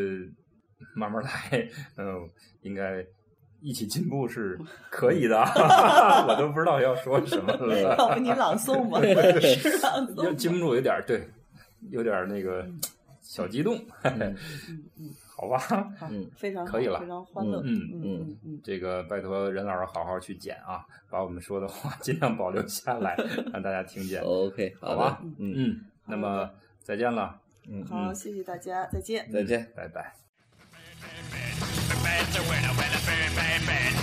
[0.95, 1.69] 慢慢来，
[1.99, 2.05] 嗯、
[2.61, 3.05] 应该
[3.63, 4.59] 一起进步是
[4.89, 5.39] 可以的，
[6.27, 7.95] 我都不知道要说什么了。
[7.97, 8.99] 要不你朗诵吧，
[9.41, 10.35] 是朗要诵。
[10.35, 11.25] 禁不住有点儿对，
[11.89, 12.67] 有点儿那个
[13.21, 14.35] 小激动，嗯
[15.35, 15.57] 好吧？
[15.57, 17.61] 好嗯，非常好可以了非常欢乐。
[17.65, 23.15] 嗯嗯嗯嗯，这个拜托任老师好好去剪啊，把我们说的话 尽量保留下来，
[23.51, 24.21] 让大家听见。
[24.21, 26.49] OK，好吧，嗯，嗯，那么
[26.83, 27.39] 再见了，
[27.69, 29.29] 嗯，好，谢谢大家，再见。
[29.31, 29.71] 再见。
[29.75, 30.13] 拜拜。
[33.65, 34.02] Man.